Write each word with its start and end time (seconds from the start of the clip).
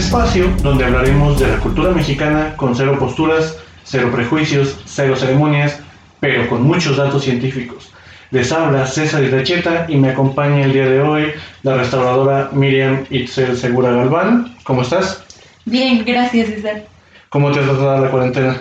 espacio 0.00 0.50
donde 0.62 0.86
hablaremos 0.86 1.38
de 1.38 1.46
la 1.46 1.58
cultura 1.58 1.90
mexicana 1.90 2.54
con 2.56 2.74
cero 2.74 2.96
posturas, 2.98 3.58
cero 3.84 4.10
prejuicios, 4.10 4.80
cero 4.86 5.14
ceremonias, 5.14 5.78
pero 6.20 6.48
con 6.48 6.62
muchos 6.62 6.96
datos 6.96 7.22
científicos. 7.22 7.92
Les 8.30 8.50
habla 8.50 8.86
César 8.86 9.22
Irrecheta 9.22 9.84
y 9.90 9.96
me 9.96 10.08
acompaña 10.08 10.64
el 10.64 10.72
día 10.72 10.86
de 10.86 11.02
hoy 11.02 11.32
la 11.62 11.76
restauradora 11.76 12.48
Miriam 12.52 13.04
Itzel 13.10 13.58
Segura 13.58 13.90
Galván. 13.90 14.56
¿Cómo 14.64 14.82
estás? 14.82 15.22
Bien, 15.66 16.02
gracias 16.06 16.48
César. 16.48 16.84
¿Cómo 17.28 17.52
te 17.52 17.60
has 17.60 17.66
tratado 17.66 18.02
la 18.02 18.10
cuarentena? 18.10 18.56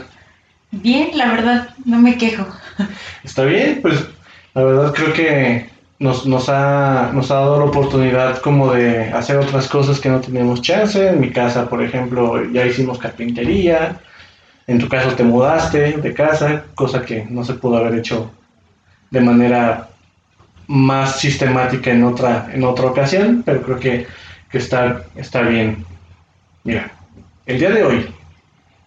Bien, 0.71 1.12
la 1.18 1.32
verdad, 1.32 1.70
no 1.86 2.00
me 2.00 2.18
quejo. 2.18 2.46
Está 3.24 3.46
bien, 3.46 3.80
pues 3.82 3.96
la 4.55 4.63
verdad 4.63 4.94
creo 4.94 5.13
que 5.13 5.70
nos, 5.99 6.26
nos, 6.26 6.48
ha, 6.48 7.12
nos 7.13 7.30
ha 7.30 7.35
dado 7.35 7.59
la 7.59 7.66
oportunidad 7.66 8.40
como 8.40 8.73
de 8.73 9.12
hacer 9.12 9.38
otras 9.38 9.67
cosas 9.67 9.99
que 9.99 10.09
no 10.09 10.21
teníamos 10.21 10.62
chance. 10.62 11.09
En 11.09 11.20
mi 11.20 11.30
casa, 11.31 11.70
por 11.70 11.84
ejemplo, 11.84 12.44
ya 12.52 12.66
hicimos 12.66 12.98
carpintería. 12.98 13.99
En 14.66 14.80
tu 14.80 14.88
caso 14.88 15.16
te 15.16 15.23
mudaste 15.23 15.98
de 15.98 16.13
casa, 16.13 16.63
cosa 16.76 17.02
que 17.02 17.26
no 17.30 17.43
se 17.43 17.55
pudo 17.55 17.77
haber 17.77 17.99
hecho 17.99 18.31
de 19.12 19.20
manera 19.20 19.90
más 20.67 21.20
sistemática 21.20 21.91
en 21.91 22.04
otra, 22.04 22.49
en 22.54 22.63
otra 22.63 22.85
ocasión, 22.85 23.41
pero 23.43 23.62
creo 23.63 23.79
que, 23.79 24.07
que 24.49 24.57
está, 24.59 25.04
está 25.16 25.41
bien. 25.41 25.84
Mira, 26.63 26.91
el 27.45 27.59
día 27.59 27.71
de 27.71 27.84
hoy 27.84 28.13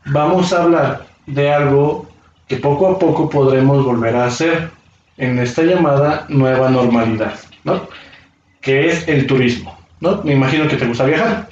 vamos 0.06 0.52
a 0.52 0.62
hablar 0.62 1.06
de 1.26 1.52
algo 1.52 2.08
que 2.46 2.56
poco 2.56 2.86
a 2.86 2.98
poco 2.98 3.28
podremos 3.28 3.84
volver 3.84 4.14
a 4.14 4.26
hacer 4.26 4.70
en 5.16 5.38
esta 5.38 5.62
llamada 5.62 6.26
nueva 6.28 6.70
normalidad, 6.70 7.38
¿no? 7.64 7.88
Que 8.60 8.88
es 8.88 9.06
el 9.08 9.26
turismo, 9.26 9.78
¿no? 10.00 10.22
Me 10.22 10.32
imagino 10.32 10.68
que 10.68 10.76
te 10.76 10.86
gusta 10.86 11.04
viajar. 11.04 11.48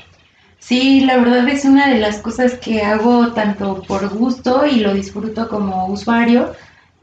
Sí, 0.58 1.00
la 1.00 1.16
verdad 1.16 1.48
es 1.48 1.64
una 1.64 1.88
de 1.88 1.98
las 1.98 2.18
cosas 2.18 2.54
que 2.54 2.82
hago 2.82 3.32
tanto 3.32 3.82
por 3.82 4.08
gusto 4.10 4.66
y 4.66 4.80
lo 4.80 4.92
disfruto 4.94 5.48
como 5.48 5.86
usuario 5.86 6.52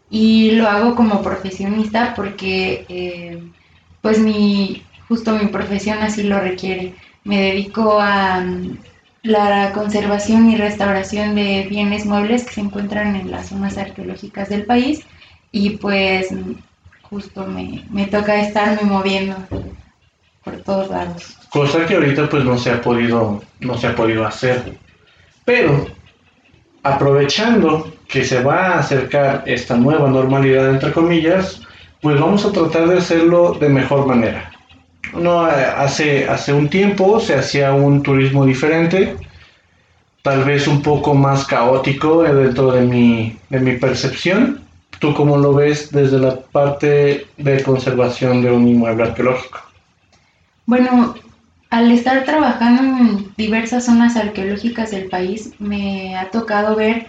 y 0.09 0.51
lo 0.51 0.69
hago 0.69 0.95
como 0.95 1.21
profesionista 1.21 2.13
porque 2.15 2.85
eh, 2.87 3.41
pues 4.01 4.19
mi, 4.19 4.83
justo 5.07 5.33
mi 5.33 5.47
profesión 5.47 5.97
así 5.99 6.23
lo 6.23 6.39
requiere. 6.39 6.93
Me 7.23 7.41
dedico 7.41 7.99
a 7.99 8.39
mm, 8.41 8.77
la 9.23 9.73
conservación 9.73 10.49
y 10.51 10.55
restauración 10.55 11.35
de 11.35 11.65
bienes 11.69 12.05
muebles 12.05 12.45
que 12.45 12.53
se 12.53 12.61
encuentran 12.61 13.15
en 13.15 13.31
las 13.31 13.49
zonas 13.49 13.77
arqueológicas 13.77 14.49
del 14.49 14.65
país 14.65 15.03
y 15.51 15.71
pues 15.71 16.27
justo 17.01 17.45
me, 17.45 17.85
me 17.89 18.05
toca 18.07 18.41
estarme 18.41 18.81
moviendo 18.83 19.35
por 20.43 20.57
todos 20.63 20.89
lados. 20.89 21.37
Cosa 21.49 21.85
que 21.85 21.95
ahorita 21.95 22.29
pues 22.29 22.43
no 22.43 22.57
se 22.57 22.71
ha 22.71 22.81
podido, 22.81 23.41
no 23.59 23.77
se 23.77 23.87
ha 23.87 23.95
podido 23.95 24.25
hacer. 24.25 24.77
Pero 25.45 25.87
aprovechando 26.83 27.93
que 28.07 28.23
se 28.23 28.43
va 28.43 28.67
a 28.67 28.79
acercar 28.79 29.43
esta 29.45 29.75
nueva 29.75 30.09
normalidad 30.09 30.69
entre 30.69 30.91
comillas, 30.91 31.61
pues 32.01 32.19
vamos 32.19 32.45
a 32.45 32.51
tratar 32.51 32.87
de 32.87 32.97
hacerlo 32.97 33.53
de 33.59 33.69
mejor 33.69 34.05
manera. 34.05 34.51
No, 35.13 35.41
hace, 35.41 36.27
hace 36.27 36.53
un 36.53 36.69
tiempo 36.69 37.19
se 37.19 37.35
hacía 37.35 37.73
un 37.73 38.03
turismo 38.03 38.45
diferente, 38.45 39.15
tal 40.21 40.43
vez 40.43 40.67
un 40.67 40.81
poco 40.81 41.13
más 41.13 41.45
caótico 41.45 42.23
dentro 42.23 42.71
de 42.71 42.81
mi, 42.81 43.37
de 43.49 43.59
mi 43.59 43.77
percepción, 43.77 44.66
¿Tú 44.99 45.13
cómo 45.13 45.37
lo 45.37 45.53
ves 45.53 45.91
desde 45.91 46.19
la 46.19 46.39
parte 46.39 47.27
de 47.37 47.63
conservación 47.63 48.41
de 48.41 48.51
un 48.51 48.67
inmueble 48.67 49.03
arqueológico? 49.03 49.59
Bueno, 50.65 51.15
al 51.69 51.91
estar 51.91 52.23
trabajando 52.23 52.81
en 52.81 53.33
diversas 53.37 53.85
zonas 53.85 54.15
arqueológicas 54.15 54.91
del 54.91 55.09
país, 55.09 55.53
me 55.59 56.15
ha 56.17 56.31
tocado 56.31 56.75
ver 56.75 57.05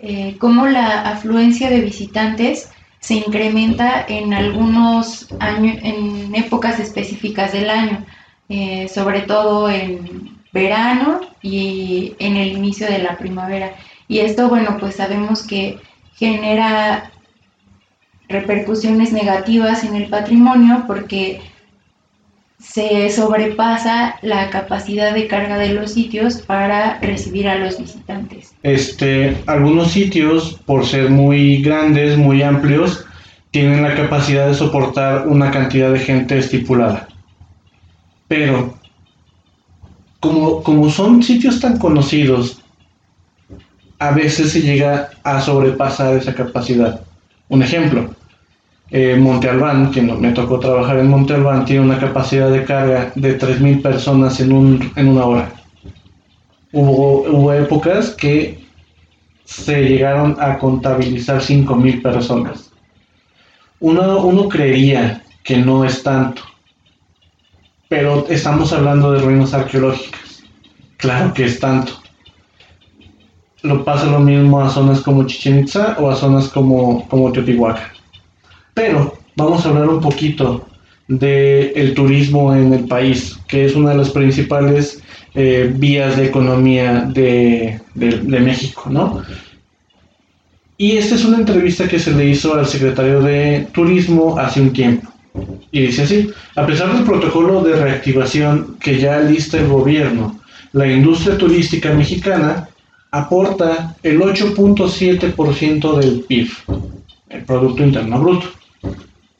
eh, 0.00 0.36
cómo 0.38 0.66
la 0.66 1.02
afluencia 1.08 1.68
de 1.68 1.80
visitantes 1.80 2.70
se 3.00 3.14
incrementa 3.14 4.04
en 4.08 4.32
algunos 4.32 5.28
años, 5.40 5.78
en 5.82 6.34
épocas 6.34 6.78
específicas 6.78 7.52
del 7.52 7.68
año, 7.68 8.04
eh, 8.48 8.88
sobre 8.88 9.22
todo 9.22 9.68
en 9.68 10.38
verano 10.52 11.20
y 11.42 12.14
en 12.20 12.36
el 12.36 12.52
inicio 12.52 12.86
de 12.86 12.98
la 12.98 13.16
primavera. 13.16 13.74
Y 14.06 14.20
esto, 14.20 14.48
bueno, 14.48 14.76
pues 14.78 14.96
sabemos 14.96 15.42
que 15.44 15.78
genera 16.14 17.10
repercusiones 18.32 19.12
negativas 19.12 19.84
en 19.84 19.94
el 19.94 20.08
patrimonio 20.08 20.84
porque 20.86 21.40
se 22.58 23.10
sobrepasa 23.10 24.16
la 24.22 24.48
capacidad 24.50 25.12
de 25.12 25.26
carga 25.26 25.58
de 25.58 25.74
los 25.74 25.92
sitios 25.92 26.36
para 26.38 26.98
recibir 27.00 27.48
a 27.48 27.58
los 27.58 27.78
visitantes. 27.78 28.54
Este, 28.62 29.36
algunos 29.46 29.90
sitios, 29.90 30.60
por 30.64 30.86
ser 30.86 31.10
muy 31.10 31.60
grandes, 31.60 32.16
muy 32.16 32.42
amplios, 32.42 33.04
tienen 33.50 33.82
la 33.82 33.94
capacidad 33.94 34.46
de 34.46 34.54
soportar 34.54 35.26
una 35.26 35.50
cantidad 35.50 35.92
de 35.92 35.98
gente 35.98 36.38
estipulada. 36.38 37.08
Pero, 38.28 38.74
como, 40.20 40.62
como 40.62 40.88
son 40.88 41.22
sitios 41.22 41.60
tan 41.60 41.78
conocidos, 41.78 42.62
a 43.98 44.12
veces 44.12 44.52
se 44.52 44.62
llega 44.62 45.10
a 45.24 45.40
sobrepasar 45.40 46.16
esa 46.16 46.34
capacidad. 46.34 47.00
Un 47.48 47.62
ejemplo, 47.62 48.14
eh, 48.94 49.16
Monte 49.16 49.48
Albán, 49.48 49.90
que 49.90 50.02
me 50.02 50.32
tocó 50.32 50.58
trabajar 50.58 50.98
en 50.98 51.08
Monte 51.08 51.32
Albán, 51.32 51.64
tiene 51.64 51.80
una 51.80 51.98
capacidad 51.98 52.50
de 52.50 52.62
carga 52.62 53.10
de 53.14 53.38
3.000 53.38 53.80
personas 53.80 54.38
en, 54.38 54.52
un, 54.52 54.92
en 54.96 55.08
una 55.08 55.24
hora. 55.24 55.52
Hubo, 56.72 57.22
hubo 57.22 57.52
épocas 57.54 58.10
que 58.10 58.62
se 59.46 59.82
llegaron 59.88 60.36
a 60.38 60.58
contabilizar 60.58 61.40
5.000 61.40 62.02
personas. 62.02 62.70
Uno, 63.80 64.26
uno 64.26 64.46
creería 64.46 65.22
que 65.42 65.56
no 65.56 65.86
es 65.86 66.02
tanto, 66.02 66.42
pero 67.88 68.26
estamos 68.28 68.74
hablando 68.74 69.12
de 69.12 69.20
ruinas 69.20 69.54
arqueológicas. 69.54 70.42
Claro 70.98 71.32
que 71.32 71.46
es 71.46 71.58
tanto. 71.58 71.94
Lo 73.62 73.84
pasa 73.84 74.04
lo 74.04 74.20
mismo 74.20 74.60
a 74.60 74.68
zonas 74.68 75.00
como 75.00 75.26
Chichen 75.26 75.60
Itza 75.60 75.96
o 75.98 76.10
a 76.10 76.14
zonas 76.14 76.48
como, 76.48 77.08
como 77.08 77.32
Teotihuacán. 77.32 78.01
Pero 78.74 79.18
vamos 79.36 79.64
a 79.64 79.70
hablar 79.70 79.88
un 79.88 80.00
poquito 80.00 80.66
del 81.08 81.94
turismo 81.94 82.54
en 82.54 82.72
el 82.72 82.84
país, 82.86 83.38
que 83.48 83.64
es 83.64 83.74
una 83.74 83.90
de 83.90 83.96
las 83.98 84.10
principales 84.10 85.02
eh, 85.34 85.70
vías 85.74 86.16
de 86.16 86.26
economía 86.26 87.08
de, 87.12 87.80
México, 87.94 88.84
¿no? 88.88 89.22
Y 90.78 90.96
esta 90.96 91.14
es 91.14 91.24
una 91.24 91.38
entrevista 91.38 91.86
que 91.86 91.98
se 91.98 92.12
le 92.12 92.26
hizo 92.26 92.54
al 92.54 92.66
secretario 92.66 93.20
de 93.20 93.68
Turismo 93.72 94.38
hace 94.38 94.60
un 94.60 94.72
tiempo. 94.72 95.08
Y 95.70 95.82
dice 95.82 96.02
así, 96.02 96.30
a 96.56 96.66
pesar 96.66 96.92
del 96.94 97.04
protocolo 97.04 97.62
de 97.62 97.76
reactivación 97.76 98.76
que 98.80 98.98
ya 98.98 99.20
lista 99.20 99.58
el 99.58 99.68
gobierno, 99.68 100.40
la 100.72 100.86
industria 100.86 101.38
turística 101.38 101.92
mexicana 101.92 102.68
aporta 103.10 103.94
el 104.02 104.20
8.7% 104.20 105.98
del 105.98 106.20
PIB, 106.22 106.50
el 107.28 107.44
Producto 107.44 107.84
Interno 107.84 108.18
Bruto 108.18 108.48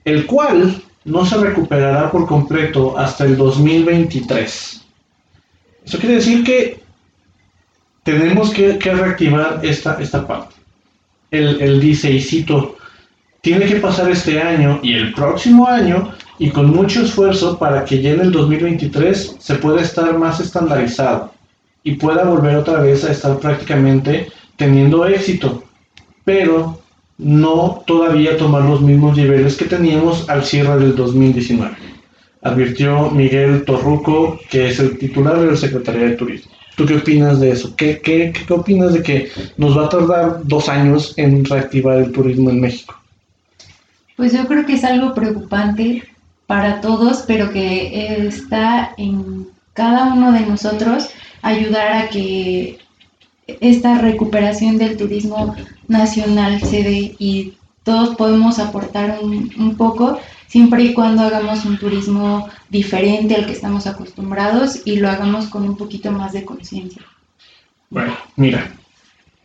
el 0.05 0.27
cual 0.27 0.83
no 1.05 1.25
se 1.25 1.37
recuperará 1.37 2.11
por 2.11 2.27
completo 2.27 2.97
hasta 2.99 3.25
el 3.25 3.37
2023. 3.37 4.83
Eso 5.85 5.99
quiere 5.99 6.17
decir 6.17 6.45
que 6.45 6.81
tenemos 8.03 8.51
que, 8.51 8.79
reactivar 8.79 9.61
esta, 9.63 10.01
esta 10.01 10.27
parte. 10.27 10.55
Él, 11.31 11.81
dice, 11.81 12.11
y 12.11 12.21
cito, 12.21 12.77
tiene 13.41 13.67
que 13.67 13.77
pasar 13.77 14.11
este 14.11 14.41
año 14.41 14.81
y 14.83 14.95
el 14.95 15.15
próximo 15.15 15.67
año 15.67 16.13
y 16.39 16.51
con 16.51 16.71
mucho 16.71 17.03
esfuerzo 17.03 17.59
para 17.59 17.85
que 17.85 18.03
ya 18.03 18.11
en 18.11 18.21
el 18.21 18.33
2023 18.33 19.37
se 19.39 19.55
pueda 19.57 19.81
estar 19.81 20.17
más 20.19 20.41
estandarizado 20.41 21.33
y 21.83 21.95
pueda 21.95 22.25
volver 22.25 22.57
otra 22.57 22.81
vez 22.81 23.05
a 23.05 23.13
estar 23.13 23.39
prácticamente 23.39 24.29
teniendo 24.57 25.07
éxito. 25.07 25.65
Pero 26.25 26.82
no 27.23 27.83
todavía 27.87 28.37
tomar 28.37 28.65
los 28.65 28.81
mismos 28.81 29.17
niveles 29.17 29.57
que 29.57 29.65
teníamos 29.65 30.29
al 30.29 30.45
cierre 30.45 30.79
del 30.79 30.97
2019, 30.97 31.75
advirtió 32.43 33.11
Miguel 33.11 33.65
Torruco, 33.65 34.39
que 34.51 34.69
es 34.69 34.79
el 34.81 34.99
titular 34.99 35.39
de 35.39 35.47
la 35.47 35.57
Secretaría 35.57 36.09
de 36.09 36.17
Turismo. 36.17 36.53
¿Tú 36.77 36.87
qué 36.87 36.97
opinas 36.97 37.39
de 37.39 37.51
eso? 37.51 37.75
¿Qué, 37.77 38.01
qué, 38.01 38.33
qué 38.33 38.53
opinas 38.53 38.95
de 38.95 39.03
que 39.03 39.31
nos 39.57 39.77
va 39.77 39.87
a 39.87 39.89
tardar 39.89 40.41
dos 40.45 40.69
años 40.69 41.15
en 41.17 41.45
reactivar 41.45 41.99
el 41.99 42.13
turismo 42.13 42.51
en 42.51 42.61
México? 42.61 42.99
Pues 44.17 44.33
yo 44.33 44.47
creo 44.47 44.65
que 44.65 44.75
es 44.75 44.85
algo 44.85 45.15
preocupante 45.15 46.03
para 46.47 46.81
todos, 46.81 47.25
pero 47.27 47.51
que 47.51 48.27
está 48.27 48.95
en 48.97 49.47
cada 49.75 50.13
uno 50.13 50.33
de 50.33 50.41
nosotros 50.41 51.11
ayudar 51.43 51.93
a 51.93 52.09
que 52.09 52.79
esta 53.61 53.99
recuperación 53.99 54.79
del 54.79 54.97
turismo 54.97 55.55
nacional 55.89 56.61
se 56.61 56.83
dé 56.83 57.15
y 57.19 57.55
todos 57.83 58.15
podemos 58.17 58.59
aportar 58.59 59.19
un, 59.23 59.77
poco 59.77 60.19
siempre 60.47 60.85
y 60.85 60.95
cuando 60.95 61.23
hagamos 61.23 61.65
un 61.65 61.79
turismo 61.79 62.49
diferente 62.71 63.35
al 63.35 63.47
que 63.47 63.53
estamos 63.53 63.87
acostumbrados 63.87 64.87
y 64.87 64.97
lo 64.97 65.11
hagamos 65.11 65.47
con 65.47 65.65
un 65.65 65.77
poquito 65.77 66.13
más 66.13 66.33
de 66.33 66.45
conciencia. 66.45 67.03
Bueno, 67.91 68.17
mira, 68.37 68.73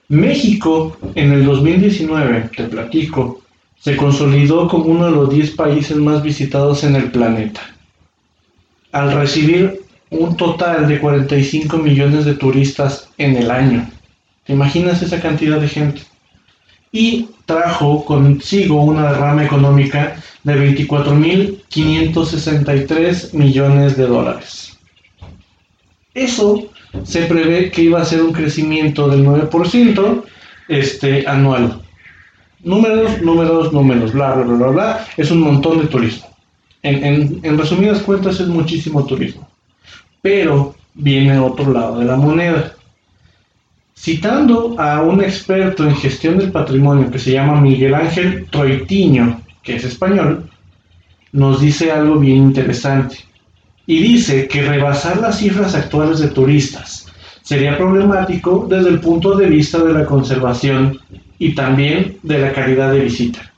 México 0.08 0.96
en 1.16 1.34
el 1.34 1.46
2019, 1.46 2.52
te 2.56 2.64
platico, 2.66 3.42
se 3.80 3.98
consolidó 3.98 4.68
como 4.68 4.86
uno 4.86 5.06
de 5.06 5.12
los 5.12 5.30
10 5.30 5.52
países 5.52 5.98
más 5.98 6.22
visitados 6.24 6.84
en 6.84 6.96
el 6.96 7.12
planeta, 7.12 7.62
al 8.92 9.12
recibir 9.14 9.82
un 10.10 10.38
total 10.38 10.88
de 10.88 11.00
45 11.00 11.78
millones 11.78 12.26
de 12.26 12.36
turistas 12.36 13.10
en 13.18 13.36
el 13.36 13.52
año. 13.52 13.90
¿Te 14.48 14.54
imaginas 14.54 15.04
esa 15.04 15.22
cantidad 15.22 15.60
de 15.60 15.68
gente? 15.68 16.02
Y 16.94 17.28
trajo 17.46 18.06
consigo 18.06 18.82
una 18.82 19.12
derrama 19.12 19.44
económica 19.44 20.16
de 20.44 20.74
24.563 20.74 23.34
millones 23.34 23.98
de 23.98 24.08
dólares. 24.08 24.78
Eso 26.14 26.70
se 27.04 27.24
prevé 27.24 27.72
que 27.72 27.82
iba 27.84 28.02
a 28.02 28.06
ser 28.06 28.24
un 28.24 28.32
crecimiento 28.32 29.10
del 29.10 29.26
9% 29.26 30.24
este, 30.70 31.28
anual. 31.28 31.82
Números, 32.64 33.22
números, 33.22 33.74
números, 33.74 34.14
bla, 34.14 34.34
bla, 34.34 34.46
bla, 34.46 34.68
bla, 34.68 35.06
Es 35.18 35.30
un 35.30 35.42
montón 35.42 35.80
de 35.80 35.88
turismo. 35.88 36.30
En, 36.84 37.42
en 37.44 37.58
resumidas 37.58 38.02
cuentas 38.02 38.40
es 38.40 38.48
muchísimo 38.48 39.06
turismo. 39.06 39.46
Pero 40.22 40.74
viene 40.94 41.38
otro 41.38 41.70
lado 41.72 42.00
de 42.00 42.06
la 42.06 42.16
moneda. 42.16 42.77
Citando 44.00 44.80
a 44.80 45.02
un 45.02 45.22
experto 45.22 45.84
en 45.84 45.96
gestión 45.96 46.38
del 46.38 46.52
patrimonio 46.52 47.10
que 47.10 47.18
se 47.18 47.32
llama 47.32 47.60
Miguel 47.60 47.96
Ángel 47.96 48.46
Troitiño, 48.50 49.42
que 49.64 49.76
es 49.76 49.84
español, 49.84 50.48
nos 51.32 51.60
dice 51.60 51.92
algo 51.92 52.20
bien 52.20 52.38
interesante. 52.38 53.18
Y 53.88 54.00
dice 54.00 54.48
que 54.48 54.62
rebasar 54.62 55.18
las 55.18 55.40
cifras 55.40 55.74
actuales 55.74 56.20
de 56.20 56.28
turistas 56.28 57.08
sería 57.42 57.78
problemático 57.78 58.68
desde 58.70 58.90
el 58.90 59.00
punto 59.00 59.36
de 59.36 59.48
vista 59.48 59.80
de 59.80 59.94
la 59.94 60.06
conservación 60.06 61.00
y 61.40 61.56
también 61.56 62.18
de 62.22 62.38
la 62.38 62.54
calidad 62.54 62.92
de 62.92 63.00
visita. 63.00 63.52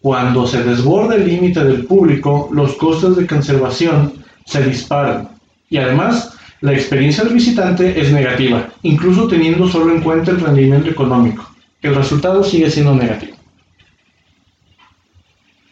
Cuando 0.00 0.46
se 0.46 0.64
desborda 0.64 1.16
el 1.16 1.28
límite 1.28 1.62
del 1.62 1.84
público, 1.84 2.48
los 2.50 2.74
costos 2.76 3.16
de 3.16 3.26
conservación 3.26 4.14
se 4.46 4.62
disparan 4.62 5.28
y 5.68 5.76
además 5.76 6.33
la 6.64 6.72
experiencia 6.72 7.24
del 7.24 7.34
visitante 7.34 8.00
es 8.00 8.10
negativa, 8.10 8.68
incluso 8.82 9.28
teniendo 9.28 9.68
solo 9.68 9.94
en 9.94 10.02
cuenta 10.02 10.30
el 10.30 10.40
rendimiento 10.40 10.90
económico. 10.90 11.48
El 11.82 11.94
resultado 11.94 12.42
sigue 12.42 12.70
siendo 12.70 12.94
negativo. 12.94 13.36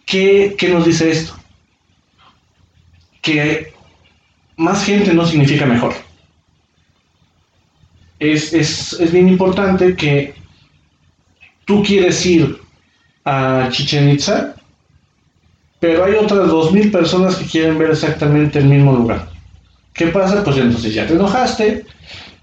¿Qué, 0.06 0.54
qué 0.58 0.68
nos 0.68 0.84
dice 0.84 1.10
esto? 1.10 1.34
Que 3.20 3.72
más 4.56 4.84
gente 4.84 5.14
no 5.14 5.26
significa 5.26 5.66
mejor 5.66 5.94
es, 8.30 9.12
bien 9.12 9.28
importante 9.28 9.96
que 9.96 10.34
tú 11.64 11.82
quieres 11.82 12.24
ir 12.24 12.58
a 13.24 13.68
Chichen 13.70 14.10
Itza, 14.10 14.54
pero 15.80 16.04
hay 16.04 16.14
otras 16.14 16.48
2.000 16.48 16.92
personas 16.92 17.36
que 17.36 17.46
quieren 17.46 17.78
ver 17.78 17.90
exactamente 17.90 18.60
el 18.60 18.66
mismo 18.66 18.92
lugar. 18.92 19.31
¿Qué 19.92 20.06
pasa? 20.06 20.42
Pues 20.42 20.56
entonces 20.56 20.94
ya 20.94 21.06
te 21.06 21.14
enojaste, 21.14 21.84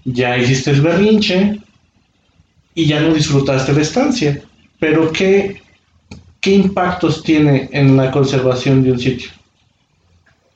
ya 0.04 0.36
hiciste 0.36 0.70
el 0.70 0.80
berrinche 0.80 1.60
y 2.74 2.86
ya 2.86 3.00
no 3.00 3.12
disfrutaste 3.12 3.72
la 3.72 3.82
estancia. 3.82 4.40
Pero 4.78 5.12
¿qué, 5.12 5.60
qué 6.40 6.54
impactos 6.54 7.22
tiene 7.22 7.68
en 7.72 7.96
la 7.96 8.10
conservación 8.10 8.82
de 8.82 8.92
un 8.92 8.98
sitio? 9.00 9.30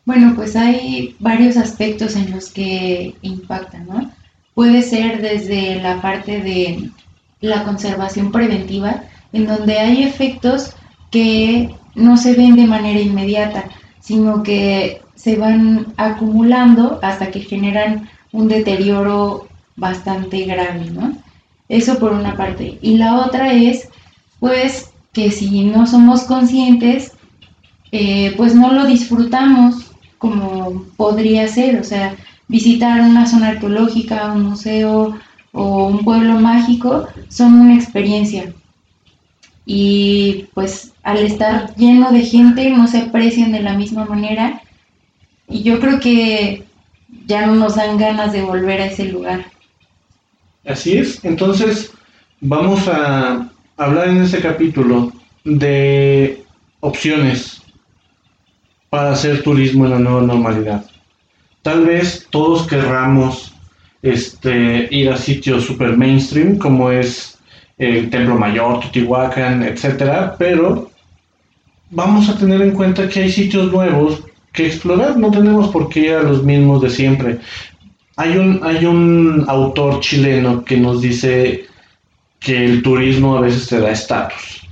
Bueno, 0.05 0.35
pues 0.37 0.55
hay 0.55 1.17
varios 1.19 1.57
aspectos 1.57 2.15
en 2.15 2.31
los 2.31 2.51
que 2.51 3.15
impactan, 3.23 3.87
¿no? 3.87 4.11
Puede 4.55 4.83
ser 4.83 5.21
desde 5.21 5.81
la 5.81 6.01
parte 6.01 6.41
de 6.41 6.91
la 7.41 7.65
conservación 7.65 8.31
preventiva, 8.31 9.03
en 9.33 9.47
donde 9.47 9.79
hay 9.79 10.05
efectos 10.05 10.75
que 11.11 11.75
no 11.95 12.17
se 12.17 12.35
ven 12.35 12.57
de 12.57 12.67
manera 12.67 13.01
inmediata, 13.01 13.65
sino 14.01 14.43
que 14.43 15.01
se 15.25 15.37
van 15.37 15.95
acumulando 15.97 17.01
hasta 17.03 17.31
que 17.31 17.41
generan 17.41 18.11
un 18.31 18.47
deterioro 18.47 19.49
bastante 19.75 20.45
grave, 20.45 20.91
¿no? 20.91 21.17
Eso 21.71 21.99
por 21.99 22.13
una 22.13 22.37
parte. 22.37 22.79
Y 22.83 22.99
la 22.99 23.25
otra 23.25 23.55
es, 23.55 23.89
pues, 24.39 24.91
que 25.15 25.31
si 25.31 25.65
no 25.65 25.87
somos 25.87 26.25
conscientes, 26.25 27.13
eh, 27.91 28.35
pues 28.37 28.55
no 28.55 28.73
lo 28.75 28.85
disfrutamos 28.85 29.93
como 30.19 30.85
podría 30.99 31.49
ser, 31.49 31.81
o 31.81 31.85
sea, 31.85 32.15
visitar 32.47 33.01
una 33.01 33.27
zona 33.27 33.49
arqueológica, 33.49 34.31
un 34.31 34.43
museo 34.51 35.19
o 35.53 35.87
un 35.87 36.05
pueblo 36.05 36.39
mágico 36.39 37.07
son 37.29 37.55
una 37.55 37.77
experiencia. 37.77 38.53
Y 39.65 40.47
pues 40.53 40.93
al 41.03 41.19
estar 41.19 41.75
lleno 41.77 42.13
de 42.13 42.23
gente 42.27 42.69
no 42.71 42.87
se 42.89 42.99
aprecian 42.99 43.53
de 43.53 43.61
la 43.61 43.73
misma 43.73 44.05
manera 44.05 44.61
y 45.49 45.63
yo 45.63 45.81
creo 45.81 46.01
que 46.01 46.65
ya 47.27 47.47
no 47.47 47.55
nos 47.55 47.77
dan 47.77 47.99
ganas 47.99 48.33
de 48.33 48.43
volver 48.43 48.81
a 48.81 48.87
ese 48.87 49.05
lugar. 49.05 49.47
Así 50.67 50.97
es, 50.97 51.25
entonces 51.25 51.93
vamos 52.41 52.89
a 52.89 53.51
hablar 53.77 54.09
en 54.09 54.23
este 54.23 54.41
capítulo 54.41 55.13
de 55.45 56.43
opciones 56.81 57.63
para 58.91 59.13
hacer 59.13 59.43
turismo 59.43 59.85
en 59.87 59.91
la 59.91 59.99
nueva 59.99 60.23
normalidad. 60.23 60.85
Tal 61.63 61.85
vez 61.85 62.27
todos 62.31 62.67
querramos 62.67 63.55
este, 64.03 64.87
ir 64.91 65.11
a 65.11 65.17
sitios 65.17 65.65
super 65.65 65.97
mainstream 65.97 66.59
como 66.59 66.91
es 66.91 67.39
el 67.79 68.11
Templo 68.11 68.37
Mayor, 68.37 68.81
Tutihuacán, 68.81 69.63
etcétera, 69.63 70.37
pero 70.39 70.91
vamos 71.91 72.29
a 72.29 72.37
tener 72.39 72.63
en 72.63 72.73
cuenta 72.73 73.09
que 73.09 73.21
hay 73.21 73.33
sitios 73.33 73.73
nuevos 73.73 74.23
que 74.55 74.67
explorar, 74.69 75.19
no 75.19 75.31
tenemos 75.31 75.69
por 75.69 75.89
qué 75.89 76.01
ir 76.01 76.13
a 76.15 76.23
los 76.23 76.45
mismos 76.45 76.81
de 76.81 76.89
siempre. 76.89 77.41
Hay 78.17 78.37
un, 78.39 78.61
hay 78.63 78.87
un 78.87 79.45
autor 79.49 80.01
chileno 80.01 80.65
que 80.65 80.79
nos 80.79 81.03
dice 81.03 81.67
que 82.39 82.65
el 82.65 82.83
turismo 82.83 83.37
a 83.37 83.41
veces 83.41 83.67
te 83.67 83.81
da 83.81 83.91
estatus, 83.91 84.67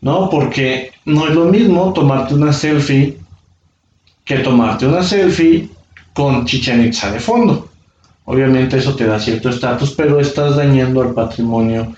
¿no? 0.00 0.30
Porque 0.30 0.92
no 1.04 1.26
es 1.26 1.34
lo 1.34 1.46
mismo 1.46 1.92
tomarte 1.92 2.34
una 2.34 2.52
selfie 2.52 3.18
que 4.24 4.38
tomarte 4.38 4.86
una 4.86 5.02
selfie 5.02 5.68
con 6.12 6.46
Chichen 6.46 6.86
Itza 6.86 7.10
de 7.10 7.18
fondo. 7.18 7.68
Obviamente 8.26 8.78
eso 8.78 8.94
te 8.94 9.06
da 9.06 9.18
cierto 9.18 9.48
estatus, 9.48 9.92
pero 9.92 10.20
estás 10.20 10.56
dañando 10.56 11.02
al 11.02 11.14
patrimonio 11.14 11.92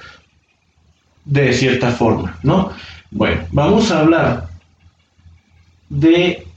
de 1.26 1.52
cierta 1.52 1.90
forma, 1.90 2.38
¿no? 2.42 2.70
Bueno, 3.10 3.42
vamos 3.52 3.90
a 3.90 4.00
hablar 4.00 4.48
de 5.90 6.47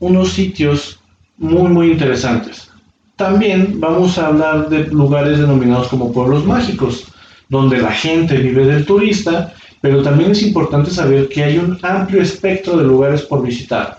unos 0.00 0.32
sitios 0.32 1.00
muy, 1.36 1.68
muy 1.68 1.92
interesantes. 1.92 2.70
También 3.16 3.80
vamos 3.80 4.18
a 4.18 4.28
hablar 4.28 4.68
de 4.68 4.86
lugares 4.86 5.38
denominados 5.38 5.88
como 5.88 6.12
pueblos 6.12 6.44
mágicos, 6.44 7.06
donde 7.48 7.78
la 7.78 7.92
gente 7.92 8.36
vive 8.36 8.66
del 8.66 8.86
turista, 8.86 9.52
pero 9.80 10.02
también 10.02 10.32
es 10.32 10.42
importante 10.42 10.90
saber 10.90 11.28
que 11.28 11.42
hay 11.42 11.58
un 11.58 11.78
amplio 11.82 12.22
espectro 12.22 12.76
de 12.76 12.84
lugares 12.84 13.22
por 13.22 13.42
visitar, 13.42 13.98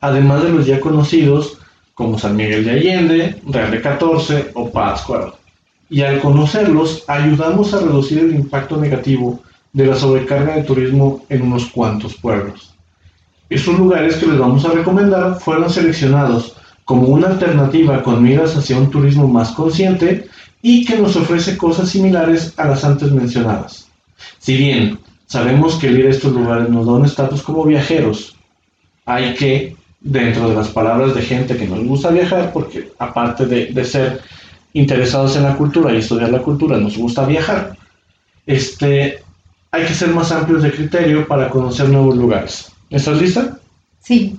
además 0.00 0.42
de 0.42 0.50
los 0.50 0.66
ya 0.66 0.80
conocidos 0.80 1.58
como 1.94 2.18
San 2.18 2.36
Miguel 2.36 2.64
de 2.64 2.70
Allende, 2.72 3.40
Real 3.46 3.70
de 3.70 3.80
14 3.80 4.50
o 4.54 4.70
Pátzcuaro. 4.70 5.36
Y 5.88 6.02
al 6.02 6.20
conocerlos, 6.20 7.04
ayudamos 7.06 7.72
a 7.72 7.80
reducir 7.80 8.18
el 8.18 8.34
impacto 8.34 8.76
negativo 8.76 9.40
de 9.72 9.86
la 9.86 9.96
sobrecarga 9.96 10.56
de 10.56 10.62
turismo 10.62 11.24
en 11.28 11.42
unos 11.42 11.66
cuantos 11.66 12.14
pueblos. 12.14 12.73
Estos 13.54 13.78
lugares 13.78 14.16
que 14.16 14.26
les 14.26 14.36
vamos 14.36 14.64
a 14.64 14.72
recomendar 14.72 15.38
fueron 15.38 15.70
seleccionados 15.70 16.56
como 16.84 17.06
una 17.06 17.28
alternativa 17.28 18.02
con 18.02 18.20
miras 18.20 18.56
hacia 18.56 18.76
un 18.76 18.90
turismo 18.90 19.28
más 19.28 19.52
consciente 19.52 20.28
y 20.60 20.84
que 20.84 20.98
nos 20.98 21.14
ofrece 21.14 21.56
cosas 21.56 21.88
similares 21.88 22.52
a 22.56 22.66
las 22.66 22.84
antes 22.84 23.12
mencionadas. 23.12 23.86
Si 24.40 24.56
bien 24.56 24.98
sabemos 25.26 25.76
que 25.76 25.86
ir 25.86 26.04
a 26.04 26.10
estos 26.10 26.32
lugares 26.32 26.68
nos 26.68 26.84
da 26.84 26.94
un 26.94 27.04
estatus 27.04 27.42
como 27.42 27.64
viajeros, 27.64 28.34
hay 29.06 29.34
que 29.34 29.76
dentro 30.00 30.48
de 30.48 30.56
las 30.56 30.70
palabras 30.70 31.14
de 31.14 31.22
gente 31.22 31.56
que 31.56 31.68
nos 31.68 31.84
gusta 31.84 32.10
viajar, 32.10 32.52
porque 32.52 32.90
aparte 32.98 33.46
de, 33.46 33.84
ser 33.84 34.20
interesados 34.72 35.36
en 35.36 35.44
la 35.44 35.56
cultura 35.56 35.94
y 35.94 35.98
estudiar 35.98 36.30
la 36.30 36.42
cultura, 36.42 36.76
nos 36.78 36.98
gusta 36.98 37.24
viajar, 37.24 37.76
este, 38.46 39.22
hay 39.70 39.84
que 39.84 39.94
ser 39.94 40.08
más 40.08 40.32
amplios 40.32 40.64
de 40.64 40.72
criterio 40.72 41.28
para 41.28 41.48
conocer 41.48 41.88
nuevos 41.88 42.16
lugares. 42.16 42.73
¿Estás 42.94 43.20
lista? 43.20 43.58
Sí. 44.02 44.38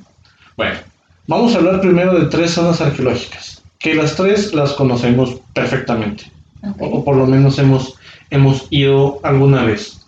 Bueno, 0.55 0.79
vamos 1.27 1.53
a 1.53 1.57
hablar 1.57 1.81
primero 1.81 2.17
de 2.17 2.27
tres 2.27 2.51
zonas 2.51 2.79
arqueológicas, 2.79 3.61
que 3.79 3.93
las 3.93 4.15
tres 4.15 4.53
las 4.53 4.71
conocemos 4.71 5.35
perfectamente, 5.53 6.31
o, 6.79 7.03
por 7.03 7.17
lo 7.17 7.27
menos 7.27 7.59
hemos, 7.59 7.95
hemos 8.29 8.67
ido 8.69 9.19
alguna 9.23 9.65
vez. 9.65 9.99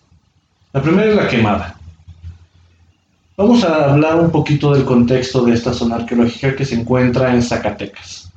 La 0.72 0.82
primera 0.82 1.10
es 1.10 1.16
la 1.18 1.27
quemada. 1.27 1.75
Vamos 3.36 3.66
a 3.66 3.92
hablar 3.92 4.18
un 4.18 4.32
poquito 4.32 4.74
del 4.74 4.86
contexto 4.86 5.44
de 5.44 5.54
esta 5.54 5.74
zona 5.74 5.98
arqueológica 5.98 6.56
que 6.56 6.63
se 6.63 6.75
encuentra 6.75 7.34
en 7.34 7.44
Zacatecas. 7.44 8.32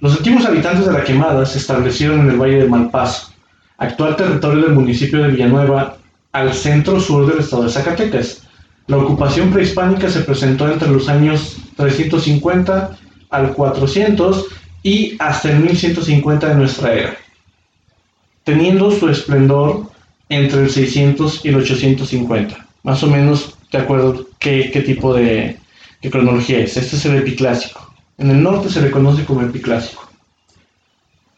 Los 0.00 0.18
antiguos 0.18 0.44
habitantes 0.44 0.84
de 0.84 0.92
la 0.92 1.04
quemada 1.04 1.46
se 1.46 1.56
establecieron 1.56 2.20
en 2.20 2.30
el 2.32 2.36
Valle 2.36 2.64
de 2.64 2.68
Malpaso, 2.68 3.32
actual 3.78 4.14
territorio 4.14 4.64
del 4.64 4.74
municipio 4.74 5.22
de 5.22 5.28
Villanueva, 5.28 5.96
al 6.32 6.52
centro-sur 6.52 7.26
del 7.26 7.38
estado 7.38 7.64
de 7.64 7.70
Zacatecas. 7.70 8.45
La 8.86 8.98
ocupación 8.98 9.50
prehispánica 9.50 10.08
se 10.08 10.20
presentó 10.20 10.70
entre 10.70 10.88
los 10.88 11.08
años 11.08 11.56
350 11.76 12.96
al 13.30 13.52
400 13.52 14.46
y 14.82 15.16
hasta 15.18 15.50
el 15.50 15.60
1150 15.60 16.48
de 16.48 16.54
nuestra 16.54 16.94
era, 16.94 17.16
teniendo 18.44 18.92
su 18.92 19.08
esplendor 19.08 19.90
entre 20.28 20.62
el 20.62 20.70
600 20.70 21.44
y 21.44 21.48
el 21.48 21.56
850. 21.56 22.66
Más 22.84 23.02
o 23.02 23.08
menos 23.08 23.56
de 23.72 23.78
acuerdo 23.78 24.28
qué, 24.38 24.70
qué 24.72 24.82
tipo 24.82 25.12
de 25.12 25.58
cronología 26.10 26.60
es. 26.60 26.76
Este 26.76 26.94
es 26.94 27.04
el 27.06 27.16
epiclásico. 27.16 27.92
En 28.18 28.30
el 28.30 28.42
norte 28.42 28.70
se 28.70 28.80
le 28.80 28.90
conoce 28.92 29.24
como 29.24 29.42
epiclásico, 29.42 30.08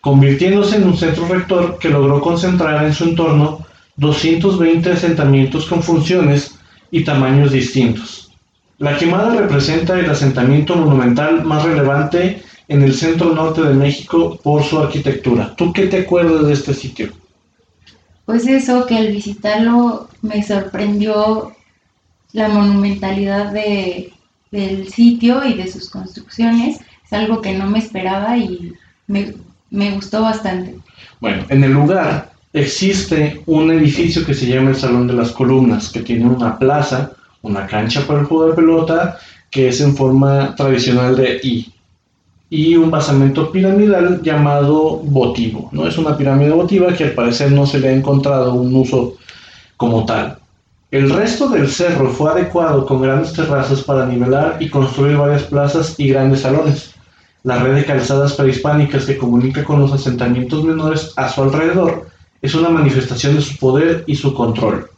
convirtiéndose 0.02 0.76
en 0.76 0.84
un 0.84 0.96
centro 0.96 1.26
rector 1.26 1.78
que 1.78 1.88
logró 1.88 2.20
concentrar 2.20 2.84
en 2.84 2.92
su 2.92 3.04
entorno 3.04 3.66
220 3.96 4.92
asentamientos 4.92 5.66
con 5.66 5.82
funciones 5.82 6.57
y 6.90 7.04
tamaños 7.04 7.52
distintos. 7.52 8.30
La 8.78 8.96
quemada 8.96 9.34
representa 9.34 9.98
el 9.98 10.08
asentamiento 10.08 10.76
monumental 10.76 11.44
más 11.44 11.64
relevante 11.64 12.42
en 12.68 12.82
el 12.82 12.94
centro 12.94 13.34
norte 13.34 13.62
de 13.62 13.74
México 13.74 14.38
por 14.42 14.62
su 14.62 14.78
arquitectura. 14.78 15.54
¿Tú 15.56 15.72
qué 15.72 15.86
te 15.86 15.98
acuerdas 15.98 16.46
de 16.46 16.52
este 16.52 16.74
sitio? 16.74 17.10
Pues 18.24 18.46
eso, 18.46 18.86
que 18.86 18.96
al 18.96 19.08
visitarlo 19.08 20.08
me 20.22 20.42
sorprendió 20.42 21.56
la 22.32 22.48
monumentalidad 22.48 23.52
de, 23.52 24.12
del 24.50 24.88
sitio 24.88 25.44
y 25.44 25.54
de 25.54 25.66
sus 25.66 25.88
construcciones. 25.88 26.78
Es 27.04 27.12
algo 27.12 27.40
que 27.40 27.56
no 27.56 27.68
me 27.68 27.78
esperaba 27.78 28.36
y 28.36 28.74
me, 29.06 29.34
me 29.70 29.92
gustó 29.92 30.22
bastante. 30.22 30.78
Bueno, 31.20 31.44
en 31.48 31.64
el 31.64 31.72
lugar 31.72 32.30
existe 32.52 33.42
un 33.46 33.70
edificio 33.70 34.24
que 34.24 34.34
se 34.34 34.46
llama 34.46 34.70
el 34.70 34.76
Salón 34.76 35.06
de 35.06 35.14
las 35.14 35.32
Columnas, 35.32 35.90
que 35.90 36.00
tiene 36.00 36.26
una 36.26 36.58
plaza, 36.58 37.12
una 37.42 37.66
cancha 37.66 38.06
para 38.06 38.20
el 38.20 38.26
juego 38.26 38.48
de 38.48 38.54
pelota, 38.54 39.18
que 39.50 39.68
es 39.68 39.80
en 39.80 39.96
forma 39.96 40.54
tradicional 40.54 41.16
de 41.16 41.40
I, 41.42 41.72
y 42.50 42.76
un 42.76 42.90
basamento 42.90 43.52
piramidal 43.52 44.22
llamado 44.22 44.98
votivo. 44.98 45.68
¿no? 45.72 45.86
Es 45.86 45.98
una 45.98 46.16
pirámide 46.16 46.50
votiva 46.50 46.94
que 46.94 47.04
al 47.04 47.12
parecer 47.12 47.52
no 47.52 47.66
se 47.66 47.78
le 47.78 47.88
ha 47.88 47.92
encontrado 47.92 48.54
un 48.54 48.74
uso 48.74 49.16
como 49.76 50.06
tal. 50.06 50.38
El 50.90 51.10
resto 51.10 51.50
del 51.50 51.68
cerro 51.68 52.10
fue 52.10 52.30
adecuado 52.30 52.86
con 52.86 53.02
grandes 53.02 53.34
terrazas 53.34 53.82
para 53.82 54.06
nivelar 54.06 54.56
y 54.58 54.70
construir 54.70 55.18
varias 55.18 55.42
plazas 55.42 55.94
y 55.98 56.08
grandes 56.08 56.40
salones. 56.40 56.94
La 57.42 57.58
red 57.58 57.74
de 57.74 57.84
calzadas 57.84 58.32
prehispánicas 58.32 59.04
que 59.04 59.18
comunica 59.18 59.62
con 59.64 59.80
los 59.80 59.92
asentamientos 59.92 60.64
menores 60.64 61.12
a 61.16 61.28
su 61.28 61.42
alrededor 61.42 62.08
es 62.40 62.54
una 62.54 62.68
manifestación 62.68 63.36
de 63.36 63.42
su 63.42 63.56
poder 63.56 64.04
y 64.06 64.16
su 64.16 64.34
control, 64.34 64.88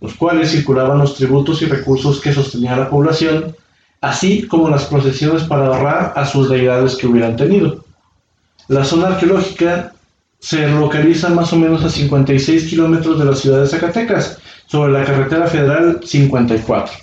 los 0.00 0.14
cuales 0.14 0.50
circulaban 0.50 0.98
los 0.98 1.14
tributos 1.14 1.62
y 1.62 1.66
recursos 1.66 2.20
que 2.20 2.32
sostenía 2.32 2.76
la 2.76 2.90
población, 2.90 3.54
así 4.00 4.46
como 4.46 4.68
las 4.68 4.84
procesiones 4.84 5.44
para 5.44 5.66
ahorrar 5.66 6.12
a 6.16 6.26
sus 6.26 6.48
deidades 6.48 6.96
que 6.96 7.06
hubieran 7.06 7.36
tenido. 7.36 7.84
La 8.68 8.84
zona 8.84 9.08
arqueológica 9.08 9.92
se 10.38 10.66
localiza 10.68 11.28
más 11.28 11.52
o 11.52 11.56
menos 11.56 11.84
a 11.84 11.90
56 11.90 12.68
kilómetros 12.68 13.18
de 13.18 13.24
la 13.24 13.34
ciudad 13.34 13.60
de 13.60 13.68
Zacatecas, 13.68 14.38
sobre 14.70 14.92
la 14.92 15.04
carretera 15.04 15.48
federal 15.48 16.00
54. 16.04 16.94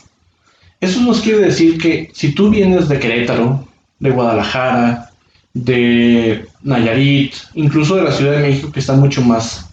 Eso 0.79 1.01
nos 1.01 1.19
quiere 1.19 1.39
decir 1.39 1.77
que 1.77 2.09
si 2.13 2.31
tú 2.31 2.49
vienes 2.49 2.87
de 2.87 2.97
Querétaro, 2.97 3.67
de 3.99 4.09
Guadalajara, 4.09 5.11
de 5.53 6.45
Nayarit, 6.61 7.33
incluso 7.55 7.97
de 7.97 8.03
la 8.03 8.11
Ciudad 8.11 8.33
de 8.33 8.47
México, 8.47 8.71
que 8.71 8.79
está 8.79 8.93
mucho 8.93 9.21
más 9.21 9.66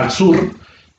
al 0.00 0.10
sur, 0.10 0.52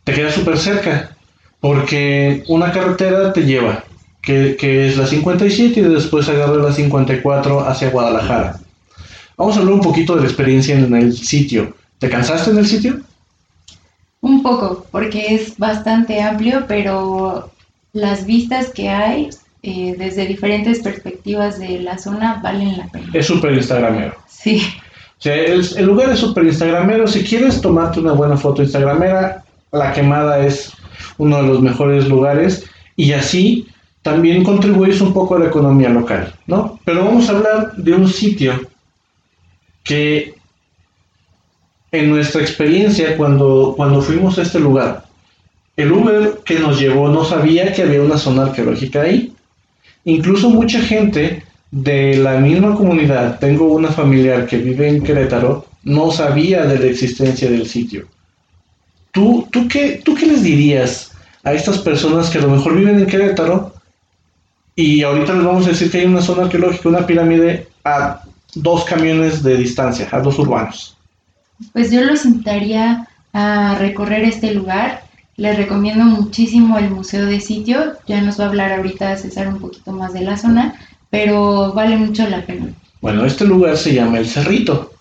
te 0.03 0.13
queda 0.13 0.32
súper 0.32 0.58
cerca, 0.58 1.15
porque 1.60 2.44
una 2.48 2.72
carretera 2.72 3.34
te 3.34 3.46
lleva, 3.46 3.84
que, 4.22 4.58
es 4.62 4.98
la 4.98 5.08
57 5.08 5.79
y 5.79 5.84
después 5.84 6.29
agarra 6.29 6.56
la 6.56 6.74
54 6.74 7.68
hacia 7.68 7.89
Guadalajara. 7.89 8.60
Vamos 9.38 9.56
a 9.56 9.60
hablar 9.60 9.75
un 9.75 9.82
poquito 9.82 10.15
de 10.15 10.22
la 10.22 10.27
experiencia 10.27 10.75
en 10.77 10.94
el 10.94 11.15
sitio. 11.15 11.74
¿Te 11.98 12.10
cansaste 12.10 12.51
en 12.51 12.58
el 12.58 12.68
sitio? 12.68 13.00
Un 14.22 14.44
poco, 14.44 14.86
porque 14.91 15.34
es 15.36 15.58
bastante 15.58 16.22
amplio, 16.22 16.65
pero 16.68 17.51
las 17.94 18.25
vistas 18.25 18.68
que 18.74 18.89
hay 18.89 19.29
eh, 19.63 19.96
desde 19.98 20.25
diferentes 20.25 20.79
perspectivas 20.79 21.60
de 21.60 21.79
la 21.79 21.98
zona 21.98 22.39
valen 22.41 22.77
la 22.77 22.88
pena. 22.88 23.10
Es 23.13 23.27
súper 23.27 23.53
instagramero. 23.53 24.15
Sí. 24.27 24.62
O 25.20 25.22
sea, 25.22 25.36
el, 25.36 25.86
lugar 25.86 26.12
es 26.12 26.20
súper 26.20 26.46
instagramero. 26.46 27.06
Si 27.06 27.26
quieres 27.26 27.60
tomarte 27.60 28.00
una 28.00 28.14
buena 28.14 28.38
foto 28.38 28.64
instagramera, 28.64 29.44
la 29.74 29.92
quemada 29.92 30.46
es 30.46 30.72
uno 31.18 31.42
de 31.42 31.48
los 31.48 31.62
mejores 31.62 32.08
lugares 32.08 32.66
y 32.96 33.12
así 33.12 33.68
también 34.02 34.46
contribuyes 34.46 35.02
un 35.02 35.14
poco 35.14 35.36
a 35.36 35.40
la 35.40 35.48
economía 35.48 35.90
local, 35.90 36.34
¿no? 36.48 36.80
Pero 36.86 37.04
vamos 37.04 37.28
a 37.28 37.34
hablar 37.34 37.76
de 37.76 37.94
un 37.94 38.08
sitio 38.08 38.62
que 39.84 40.36
en 41.92 42.10
nuestra 42.10 42.42
experiencia 42.42 43.18
cuando, 43.18 43.74
cuando 43.76 44.02
fuimos 44.02 44.40
a 44.40 44.44
este 44.44 44.60
lugar, 44.60 45.04
el 45.76 45.92
Uber 45.92 46.40
que 46.46 46.60
nos 46.60 46.80
llevó 46.80 47.10
no 47.10 47.26
sabía 47.26 47.74
que 47.74 47.82
había 47.82 48.02
una 48.02 48.18
zona 48.18 48.44
arqueológica 48.44 49.02
ahí. 49.02 49.34
Incluso 50.06 50.50
mucha 50.50 50.80
gente 50.80 51.44
de 51.72 52.18
la 52.18 52.40
misma 52.40 52.76
comunidad, 52.76 53.40
tengo 53.40 53.66
una 53.74 53.90
familiar 53.90 54.48
que 54.48 54.58
vive 54.58 54.88
en 54.88 55.04
Querétaro, 55.04 55.66
no 55.84 56.12
sabía 56.12 56.66
de 56.66 56.80
la 56.80 56.86
existencia 56.86 57.50
del 57.50 57.68
sitio. 57.68 58.08
¿Tú, 59.12 59.48
tú, 59.52 59.68
qué, 59.68 60.02
¿Tú 60.04 60.16
qué 60.16 60.26
les 60.26 60.44
dirías 60.44 61.12
a 61.44 61.54
estas 61.54 61.80
personas 61.80 62.30
que 62.30 62.40
a 62.40 62.42
lo 62.42 62.50
mejor 62.50 62.76
viven 62.76 63.00
en 63.00 63.06
Querétaro 63.06 63.74
y 64.76 65.04
ahorita 65.04 65.34
les 65.34 65.44
vamos 65.44 65.66
a 65.66 65.70
decir 65.70 65.92
que 65.92 66.00
hay 66.00 66.06
una 66.06 66.22
zona 66.22 66.44
arqueológica, 66.44 66.90
una 66.90 67.06
pirámide 67.06 67.68
a 67.84 68.24
dos 68.56 68.84
camiones 68.86 69.44
de 69.44 69.58
distancia, 69.58 70.08
a 70.12 70.20
dos 70.20 70.40
urbanos? 70.40 70.98
Pues 71.74 71.92
yo 71.92 72.02
los 72.04 72.26
invitaría 72.26 73.08
a 73.34 73.76
recorrer 73.80 74.24
este 74.24 74.54
lugar. 74.54 75.04
Les 75.36 75.56
recomiendo 75.58 76.04
muchísimo 76.04 76.78
el 76.78 76.90
Museo 76.90 77.26
de 77.26 77.40
Sitio. 77.40 77.94
Ya 78.08 78.22
nos 78.22 78.40
va 78.40 78.46
a 78.46 78.48
hablar 78.48 78.72
ahorita 78.74 79.16
César 79.18 79.48
un 79.48 79.60
poquito 79.60 79.92
más 79.92 80.14
de 80.14 80.22
la 80.22 80.38
zona, 80.38 80.76
pero 81.10 81.74
vale 81.74 81.98
mucho 81.98 82.28
la 82.28 82.46
pena. 82.46 82.68
Bueno, 83.01 83.25
este 83.25 83.46
lugar 83.46 83.78
se 83.78 83.94
llama 83.94 84.20
El 84.20 84.28
Cerrito. 84.28 84.92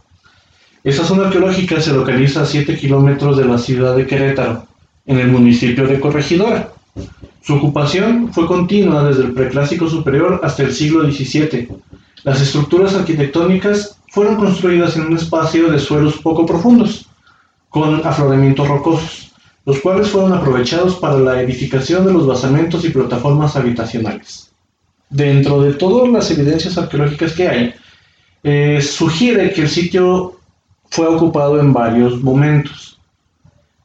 Esta 0.85 1.05
zona 1.05 1.27
arqueológica 1.27 1.81
se 1.81 1.93
localiza 1.93 2.43
a 2.43 2.47
7 2.47 2.77
kilómetros 2.77 3.37
de 3.37 3.45
la 3.45 3.59
ciudad 3.59 3.97
de 3.97 4.07
Querétaro, 4.07 4.67
en 5.07 5.19
el 5.19 5.29
municipio 5.29 5.87
de 5.87 5.99
Corregidora. 5.99 6.71
Su 7.43 7.55
ocupación 7.55 8.33
fue 8.33 8.47
continua 8.47 9.05
desde 9.05 9.25
el 9.25 9.33
preclásico 9.33 9.89
superior 9.89 10.41
hasta 10.45 10.63
el 10.63 10.73
siglo 10.73 11.11
XVII. 11.11 11.69
Las 12.25 12.41
estructuras 12.41 12.95
arquitectónicas 12.95 13.99
fueron 14.09 14.37
construidas 14.37 14.97
en 14.97 15.07
un 15.07 15.17
espacio 15.17 15.71
de 15.71 15.79
suelos 15.79 16.19
poco 16.19 16.47
profundos, 16.47 17.07
con 17.69 18.07
afloramientos 18.07 18.69
rocosos, 18.69 19.33
los 19.65 19.81
cuales 19.81 20.09
fueron 20.09 20.33
aprovechados 20.33 20.97
para 20.97 21.19
la 21.19 21.43
edificación 21.43 22.07
de 22.07 22.13
los 22.13 22.27
basamentos 22.27 22.85
y 22.85 22.91
plataformas 22.91 23.57
habitacionales. 23.57 24.48
Dentro 25.11 25.63
de 25.63 25.75
todas 25.75 26.09
las 26.11 26.31
evidencias 26.31 26.77
arqueológicas 26.77 27.33
que 27.33 27.49
hay, 27.49 27.75
eh, 28.43 28.81
sugiere 28.83 29.53
que 29.53 29.63
el 29.63 29.69
sitio 29.69 30.39
fue 30.91 31.07
ocupado 31.07 31.61
en 31.61 31.73
varios 31.73 32.23
momentos. 32.23 32.99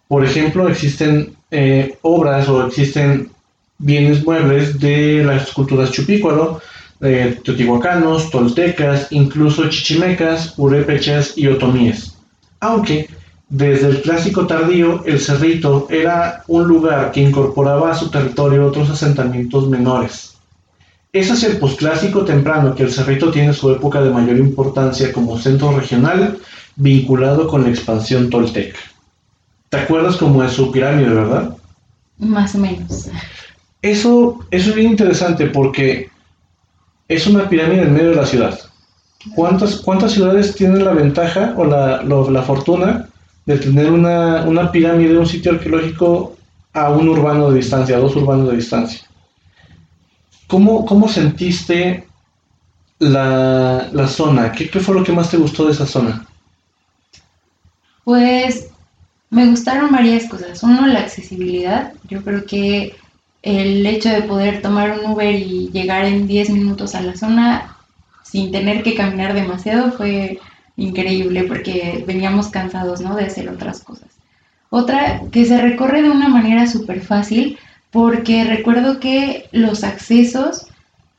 Por 0.07 0.25
ejemplo, 0.25 0.67
existen 0.67 1.35
eh, 1.51 1.97
obras 2.01 2.49
o 2.49 2.67
existen 2.67 3.29
bienes 3.77 4.23
muebles 4.25 4.79
de 4.79 5.23
las 5.23 5.51
culturas 5.51 5.91
chupícuaro, 5.91 6.61
teotihuacanos, 6.99 8.29
toltecas, 8.29 9.07
incluso 9.11 9.69
chichimecas, 9.69 10.53
urépechas 10.57 11.37
y 11.37 11.47
otomíes. 11.47 12.15
Aunque 12.61 13.09
desde 13.49 13.89
el 13.89 14.01
clásico 14.01 14.47
tardío 14.47 15.03
el 15.05 15.19
Cerrito 15.19 15.87
era 15.89 16.43
un 16.47 16.65
lugar 16.67 17.11
que 17.11 17.21
incorporaba 17.21 17.91
a 17.91 17.95
su 17.95 18.09
territorio 18.09 18.65
otros 18.65 18.89
asentamientos 18.89 19.69
menores. 19.69 20.32
Es 21.13 21.29
hacia 21.29 21.49
el 21.49 21.59
posclásico 21.59 22.25
temprano 22.25 22.73
que 22.73 22.81
el 22.81 22.91
Cerrito 22.91 23.29
tiene 23.29 23.53
su 23.53 23.69
época 23.69 24.01
de 24.01 24.09
mayor 24.09 24.37
importancia 24.37 25.13
como 25.13 25.37
centro 25.37 25.77
regional 25.77 26.39
vinculado 26.75 27.47
con 27.47 27.61
la 27.61 27.69
expansión 27.69 28.31
tolteca. 28.31 28.79
¿Te 29.69 29.77
acuerdas 29.77 30.17
cómo 30.17 30.43
es 30.43 30.53
su 30.53 30.71
pirámide, 30.71 31.09
verdad? 31.09 31.55
Más 32.17 32.55
o 32.55 32.57
menos. 32.57 33.09
Eso, 33.83 34.39
eso 34.49 34.69
es 34.71 34.75
bien 34.75 34.89
interesante 34.89 35.45
porque 35.47 36.09
es 37.07 37.27
una 37.27 37.47
pirámide 37.47 37.83
en 37.83 37.93
medio 37.93 38.09
de 38.09 38.15
la 38.15 38.25
ciudad. 38.25 38.59
¿Cuántas, 39.35 39.75
cuántas 39.75 40.13
ciudades 40.13 40.55
tienen 40.55 40.83
la 40.83 40.93
ventaja 40.93 41.53
o 41.55 41.65
la, 41.65 42.01
la 42.01 42.41
fortuna 42.41 43.07
de 43.45 43.57
tener 43.59 43.91
una, 43.91 44.45
una 44.45 44.71
pirámide, 44.71 45.15
un 45.15 45.27
sitio 45.27 45.51
arqueológico 45.51 46.35
a 46.73 46.89
un 46.89 47.07
urbano 47.07 47.51
de 47.51 47.57
distancia, 47.57 47.97
a 47.97 47.99
dos 47.99 48.15
urbanos 48.15 48.49
de 48.49 48.55
distancia? 48.55 49.01
¿Cómo, 50.53 50.85
cómo 50.85 51.09
sentiste 51.09 52.05
la, 52.99 53.89
la 53.91 54.07
zona? 54.07 54.51
¿Qué, 54.51 54.69
¿Qué 54.69 54.79
fue 54.79 54.93
lo 54.93 55.03
que 55.03 55.11
más 55.11 55.31
te 55.31 55.37
gustó 55.37 55.65
de 55.65 55.71
esa 55.71 55.87
zona? 55.87 56.27
Pues 58.03 58.67
me 59.31 59.47
gustaron 59.47 59.91
varias 59.91 60.29
cosas. 60.29 60.61
Uno, 60.61 60.85
la 60.85 60.99
accesibilidad. 60.99 61.93
Yo 62.07 62.23
creo 62.23 62.45
que 62.45 62.95
el 63.41 63.83
hecho 63.83 64.09
de 64.09 64.21
poder 64.21 64.61
tomar 64.61 64.99
un 64.99 65.13
Uber 65.13 65.33
y 65.33 65.71
llegar 65.71 66.05
en 66.05 66.27
10 66.27 66.51
minutos 66.51 66.93
a 66.93 67.01
la 67.01 67.15
zona 67.15 67.75
sin 68.21 68.51
tener 68.51 68.83
que 68.83 68.93
caminar 68.93 69.33
demasiado 69.33 69.93
fue 69.93 70.39
increíble 70.77 71.45
porque 71.45 72.03
veníamos 72.05 72.49
cansados, 72.49 73.01
¿no? 73.01 73.15
De 73.15 73.25
hacer 73.25 73.49
otras 73.49 73.81
cosas. 73.81 74.09
Otra, 74.69 75.23
que 75.31 75.45
se 75.45 75.59
recorre 75.59 76.03
de 76.03 76.11
una 76.11 76.29
manera 76.29 76.67
súper 76.67 77.01
fácil 77.01 77.57
porque 77.93 78.43
recuerdo 78.43 78.99
que 78.99 79.47
los 79.51 79.83
accesos 79.83 80.67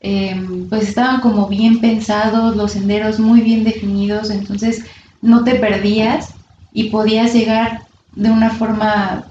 em, 0.00 0.68
pues 0.68 0.88
estaban 0.88 1.20
como 1.20 1.48
bien 1.48 1.80
pensados, 1.80 2.56
los 2.56 2.72
senderos 2.72 3.18
muy 3.20 3.40
bien 3.40 3.64
definidos, 3.64 4.28
entonces 4.30 4.84
no 5.22 5.44
te 5.44 5.54
perdías 5.54 6.34
y 6.72 6.90
podías 6.90 7.32
llegar 7.32 7.82
de 8.16 8.30
una 8.30 8.50
forma 8.50 9.24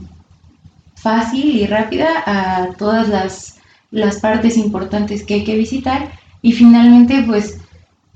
fácil 0.96 1.56
y 1.58 1.68
rápida 1.68 2.08
a 2.26 2.70
todas 2.78 3.10
las, 3.10 3.60
las 3.92 4.20
partes 4.20 4.58
importantes 4.58 5.24
que 5.24 5.36
hay 5.36 5.44
que 5.44 5.58
visitar. 5.58 6.14
Y 6.42 6.54
finalmente 6.54 7.24
pues 7.28 7.60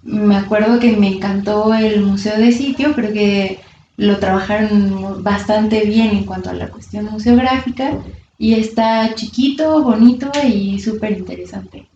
me 0.04 0.38
acuerdo 0.38 0.80
que 0.80 0.96
me 0.96 1.16
encantó 1.16 1.74
el 1.74 2.02
museo 2.02 2.38
de 2.40 2.54
sitio, 2.54 2.94
creo 2.96 3.12
que 3.12 3.60
lo 3.98 4.20
trabajaron 4.20 5.22
bastante 5.22 5.82
bien 5.82 6.12
en 6.12 6.24
cuanto 6.24 6.50
a 6.50 6.54
la 6.54 6.70
cuestión 6.70 7.06
museográfica 7.06 7.98
y 8.38 8.54
está 8.54 9.14
chiquito, 9.16 9.82
bonito 9.82 10.30
y 10.46 10.80
súper 10.80 11.18
interesante. 11.18 11.88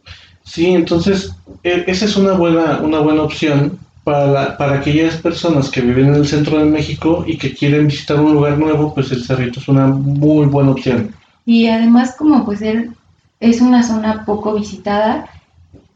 Sí, 0.44 0.68
entonces 0.68 1.34
e, 1.64 1.84
esa 1.88 2.06
es 2.06 2.16
una 2.16 2.34
buena, 2.34 2.80
una 2.82 3.00
buena 3.00 3.24
opción 3.24 3.78
para, 4.04 4.58
para 4.58 4.80
aquellas 4.80 5.16
personas 5.18 5.70
que 5.70 5.82
viven 5.82 6.08
en 6.08 6.16
el 6.16 6.28
centro 6.28 6.58
de 6.58 6.66
México 6.66 7.24
y 7.28 7.38
que 7.38 7.54
quieren 7.54 7.88
visitar 7.88 8.20
un 8.20 8.34
lugar 8.34 8.58
nuevo, 8.58 8.94
pues 8.94 9.12
el 9.12 9.24
Cerrito 9.24 9.60
es 9.60 9.68
una 9.68 9.88
muy 9.88 10.48
buena 10.48 10.72
opción. 10.72 11.14
Y 11.46 11.68
además 11.68 12.16
como 12.18 12.44
pues 12.44 12.62
es 13.40 13.62
una 13.62 13.84
zona 13.84 14.26
poco 14.26 14.56
visitada, 14.56 15.30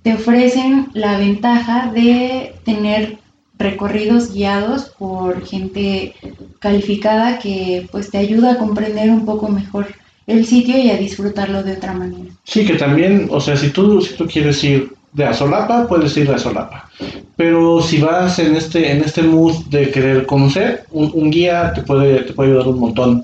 te 0.03 0.13
ofrecen 0.13 0.89
la 0.93 1.17
ventaja 1.17 1.91
de 1.91 2.55
tener 2.63 3.17
recorridos 3.57 4.33
guiados 4.33 4.91
por 4.97 5.45
gente 5.45 6.13
calificada 6.59 7.39
que 7.39 7.87
pues 7.91 8.11
te 8.11 8.17
ayuda 8.17 8.53
a 8.53 8.57
comprender 8.57 9.09
un 9.09 9.25
poco 9.25 9.47
mejor 9.49 9.87
el 10.27 10.45
sitio 10.45 10.77
y 10.77 10.89
a 10.89 10.97
disfrutarlo 10.97 11.63
de 11.63 11.73
otra 11.73 11.93
manera. 11.93 12.31
Sí, 12.43 12.65
que 12.65 12.75
también, 12.75 13.27
o 13.31 13.39
sea, 13.39 13.55
si 13.55 13.69
tú, 13.69 14.01
si 14.01 14.15
tú 14.15 14.25
quieres 14.25 14.63
ir 14.63 14.93
de 15.13 15.25
Azolapa, 15.25 15.87
puedes 15.87 16.15
ir 16.17 16.27
de 16.27 16.35
Azolapa. 16.35 16.89
Pero 17.35 17.81
si 17.81 17.99
vas 17.99 18.39
en 18.39 18.55
este, 18.55 18.91
en 18.91 19.01
este 19.03 19.21
mood 19.21 19.55
de 19.65 19.91
querer 19.91 20.25
conocer, 20.25 20.85
un, 20.91 21.11
un 21.13 21.29
guía 21.29 21.73
te 21.73 21.81
puede, 21.81 22.23
te 22.23 22.33
puede 22.33 22.51
ayudar 22.51 22.67
un 22.67 22.79
montón. 22.79 23.23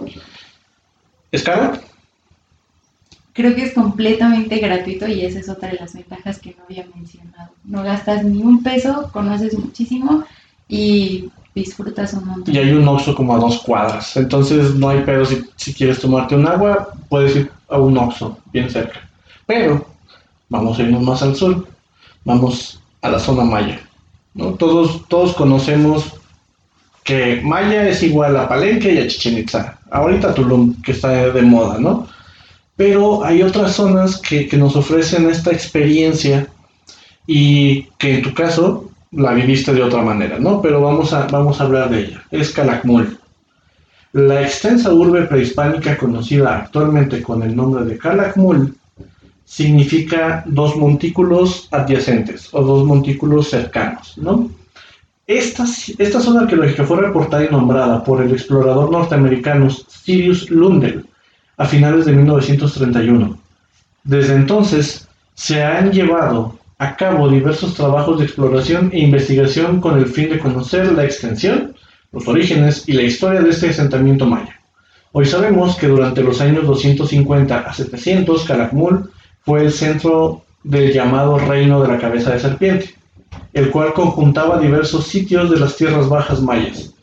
¿Es 1.31 1.43
caro? 1.43 1.73
Creo 3.33 3.55
que 3.55 3.63
es 3.63 3.73
completamente 3.73 4.57
gratuito 4.57 5.07
y 5.07 5.25
esa 5.25 5.39
es 5.39 5.49
otra 5.49 5.69
de 5.69 5.77
las 5.77 5.93
ventajas 5.93 6.39
que 6.39 6.55
no 6.57 6.65
había 6.65 6.85
mencionado. 6.93 7.51
No 7.63 7.81
gastas 7.83 8.23
ni 8.25 8.41
un 8.41 8.61
peso, 8.61 9.09
conoces 9.13 9.57
muchísimo 9.57 10.25
y 10.67 11.29
disfrutas 11.55 12.13
un 12.13 12.25
montón. 12.25 12.53
Y 12.53 12.57
hay 12.57 12.71
un 12.71 12.87
Oxxo 12.87 13.15
como 13.15 13.35
a 13.35 13.39
dos 13.39 13.61
cuadras, 13.61 14.15
entonces 14.17 14.75
no 14.75 14.89
hay 14.89 15.01
pedo 15.01 15.25
si, 15.25 15.43
si 15.55 15.73
quieres 15.73 15.99
tomarte 15.99 16.35
un 16.35 16.47
agua, 16.47 16.89
puedes 17.09 17.35
ir 17.35 17.51
a 17.69 17.77
un 17.77 17.97
Oxxo 17.97 18.37
bien 18.51 18.69
cerca. 18.69 19.07
Pero 19.45 19.85
vamos 20.49 20.79
a 20.79 20.83
irnos 20.83 21.03
más 21.03 21.21
al 21.21 21.35
sur, 21.35 21.67
vamos 22.25 22.81
a 23.01 23.09
la 23.09 23.19
zona 23.19 23.43
maya. 23.43 23.79
¿no? 24.33 24.53
Todos, 24.53 25.07
todos 25.07 25.33
conocemos 25.33 26.13
que 27.03 27.41
Maya 27.43 27.89
es 27.89 28.03
igual 28.03 28.37
a 28.37 28.47
Palenque 28.47 28.93
y 28.93 28.99
a 28.99 29.07
Chichen 29.07 29.39
Itza. 29.39 29.79
Ahorita 29.89 30.33
Tulum, 30.35 30.79
que 30.83 30.91
está 30.91 31.09
de 31.09 31.41
moda, 31.41 31.79
¿no? 31.79 32.07
pero 32.81 33.23
hay 33.23 33.43
otras 33.43 33.75
zonas 33.75 34.17
que, 34.17 34.49
nos 34.57 34.75
ofrecen 34.75 35.29
esta 35.29 35.51
experiencia 35.51 36.47
y 37.27 37.83
que 37.99 38.15
en 38.15 38.21
tu 38.23 38.33
caso 38.33 38.89
la 39.11 39.33
viviste 39.33 39.73
de 39.73 39.83
otra 39.83 40.01
manera, 40.01 40.39
¿no? 40.39 40.61
Pero 40.61 40.81
vamos 40.81 41.13
a, 41.13 41.27
vamos 41.27 41.59
a 41.59 41.65
hablar 41.65 41.89
de 41.89 41.99
ella. 42.05 42.23
Es 42.31 42.51
Calakmul. 42.51 43.17
La 44.13 44.41
extensa 44.41 44.93
urbe 44.93 45.23
prehispánica 45.23 45.97
conocida 45.97 46.57
actualmente 46.57 47.21
con 47.21 47.43
el 47.43 47.55
nombre 47.55 47.85
de 47.85 47.97
Calakmul 47.97 48.75
significa 49.45 50.43
dos 50.45 50.77
montículos 50.77 51.67
adyacentes 51.71 52.49
o 52.53 52.63
dos 52.63 52.85
montículos 52.85 53.49
cercanos, 53.49 54.17
¿no? 54.17 54.49
Esta, 55.27 55.65
esta 55.97 56.19
zona 56.19 56.41
arqueológica 56.41 56.83
fue 56.83 57.01
reportada 57.01 57.45
y 57.45 57.49
nombrada 57.49 58.03
por 58.03 58.21
el 58.21 58.31
explorador 58.31 58.91
norteamericano 58.91 59.69
Sirius 59.69 60.49
Lundell 60.49 61.05
a 61.57 61.65
finales 61.65 62.05
de 62.05 62.13
1931. 62.13 63.37
Desde 64.03 64.35
entonces 64.35 65.07
se 65.35 65.63
han 65.63 65.91
llevado 65.91 66.57
a 66.81 66.95
cabo 66.95 67.29
diversos 67.29 67.75
trabajos 67.75 68.17
de 68.17 68.25
exploración 68.25 68.89
e 68.91 69.01
investigación 69.01 69.79
con 69.79 69.99
el 69.99 70.07
fin 70.07 70.31
de 70.31 70.39
conocer 70.39 70.91
la 70.93 71.03
extensión, 71.03 71.75
los 72.11 72.27
orígenes 72.27 72.89
y 72.89 72.93
la 72.93 73.03
historia 73.03 73.39
de 73.39 73.51
este 73.51 73.69
asentamiento 73.69 74.25
maya. 74.25 74.59
Hoy 75.11 75.25
sabemos 75.25 75.75
que 75.75 75.85
durante 75.85 76.23
los 76.23 76.41
años 76.41 76.65
250 76.65 77.55
a 77.55 77.71
700 77.71 78.45
Calakmul 78.45 79.11
fue 79.45 79.65
el 79.65 79.71
centro 79.71 80.41
del 80.63 80.91
llamado 80.91 81.37
Reino 81.37 81.83
de 81.83 81.87
la 81.87 81.99
Cabeza 81.99 82.31
de 82.31 82.39
Serpiente, 82.39 82.95
el 83.53 83.69
cual 83.69 83.93
conjuntaba 83.93 84.57
diversos 84.57 85.05
sitios 85.05 85.51
de 85.51 85.59
las 85.59 85.75
tierras 85.75 86.09
bajas 86.09 86.41
mayas, 86.41 86.95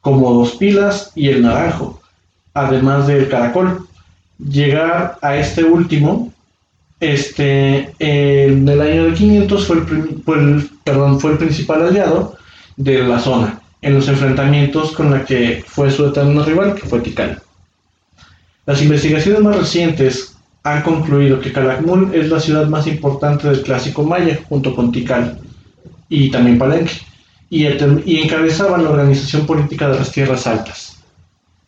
como 0.00 0.32
Dos 0.32 0.52
Pilas 0.52 1.10
y 1.16 1.30
El 1.30 1.42
Naranjo, 1.42 2.00
además 2.54 3.08
del 3.08 3.28
Caracol, 3.28 3.84
llegar 4.38 5.18
a 5.22 5.36
este 5.36 5.64
último, 5.64 6.32
este, 7.00 7.92
en 7.98 8.68
el 8.68 8.80
año 8.80 9.04
de 9.06 9.14
500 9.14 9.66
fue 9.66 9.76
el, 9.76 10.70
perdón, 10.84 11.20
fue 11.20 11.32
el 11.32 11.38
principal 11.38 11.86
aliado 11.86 12.36
de 12.76 13.02
la 13.02 13.18
zona 13.18 13.60
en 13.82 13.94
los 13.94 14.08
enfrentamientos 14.08 14.92
con 14.92 15.10
la 15.10 15.24
que 15.24 15.62
fue 15.66 15.90
su 15.90 16.06
eterno 16.06 16.42
rival, 16.44 16.74
que 16.74 16.88
fue 16.88 17.00
Tikal. 17.00 17.42
Las 18.64 18.80
investigaciones 18.80 19.42
más 19.42 19.56
recientes 19.56 20.36
han 20.62 20.82
concluido 20.82 21.40
que 21.40 21.52
Calakmul 21.52 22.14
es 22.14 22.30
la 22.30 22.40
ciudad 22.40 22.66
más 22.66 22.86
importante 22.86 23.48
del 23.48 23.62
clásico 23.62 24.02
maya, 24.02 24.40
junto 24.48 24.74
con 24.74 24.90
Tikal 24.90 25.38
y 26.08 26.30
también 26.30 26.58
Palenque, 26.58 26.94
y, 27.50 27.66
y 27.66 28.22
encabezaban 28.22 28.84
la 28.84 28.90
organización 28.90 29.44
política 29.44 29.88
de 29.88 29.98
las 29.98 30.10
tierras 30.10 30.46
altas. 30.46 31.02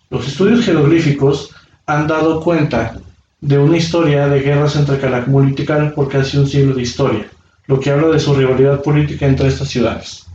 Los 0.08 0.26
estudios 0.26 0.64
jeroglíficos 0.64 1.50
han 1.84 2.06
dado 2.06 2.40
cuenta 2.40 2.96
de 3.40 3.58
una 3.58 3.76
historia 3.76 4.28
de 4.28 4.40
guerras 4.40 4.76
entre 4.76 4.98
Calakmul 4.98 5.50
y 5.50 5.54
Tikal 5.54 5.92
por 5.92 6.08
casi 6.08 6.38
un 6.38 6.46
siglo 6.46 6.74
de 6.74 6.82
historia, 6.82 7.26
lo 7.66 7.78
que 7.80 7.90
habla 7.90 8.08
de 8.08 8.20
su 8.20 8.34
rivalidad 8.34 8.82
política 8.82 9.26
entre 9.26 9.48
estas 9.48 9.68
ciudades. 9.68 10.26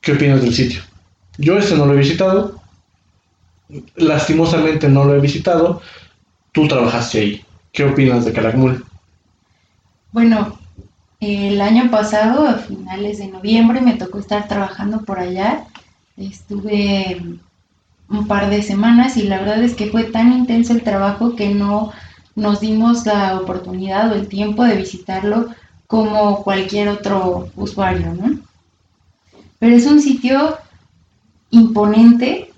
¿Qué 0.00 0.12
opinas 0.12 0.42
del 0.42 0.54
sitio? 0.54 0.82
Yo 1.38 1.56
este 1.56 1.76
no 1.76 1.86
lo 1.86 1.94
he 1.94 1.98
visitado, 1.98 2.60
lastimosamente 3.96 4.88
no 4.88 5.04
lo 5.04 5.14
he 5.14 5.20
visitado, 5.20 5.80
tú 6.52 6.66
trabajaste 6.68 7.18
ahí. 7.20 7.44
¿Qué 7.72 7.84
opinas 7.84 8.24
de 8.24 8.32
Calakmul? 8.32 8.84
Bueno, 10.12 10.58
el 11.20 11.60
año 11.60 11.90
pasado, 11.90 12.46
a 12.46 12.54
finales 12.54 13.18
de 13.18 13.28
noviembre, 13.28 13.80
me 13.80 13.94
tocó 13.94 14.18
estar 14.18 14.48
trabajando 14.48 15.02
por 15.02 15.18
allá. 15.18 15.64
Estuve 16.16 17.38
un 18.12 18.26
par 18.26 18.50
de 18.50 18.62
semanas 18.62 19.16
y 19.16 19.22
la 19.22 19.38
verdad 19.38 19.62
es 19.62 19.74
que 19.74 19.90
fue 19.90 20.04
tan 20.04 20.32
intenso 20.32 20.72
el 20.72 20.82
trabajo 20.82 21.34
que 21.34 21.48
no 21.54 21.92
nos 22.34 22.60
dimos 22.60 23.06
la 23.06 23.40
oportunidad 23.40 24.12
o 24.12 24.14
el 24.14 24.28
tiempo 24.28 24.64
de 24.64 24.76
visitarlo 24.76 25.48
como 25.86 26.42
cualquier 26.42 26.88
otro 26.88 27.50
usuario, 27.56 28.14
¿no? 28.14 28.38
Pero 29.58 29.76
es 29.76 29.86
un 29.86 30.00
sitio 30.00 30.56
imponente, 31.50 32.50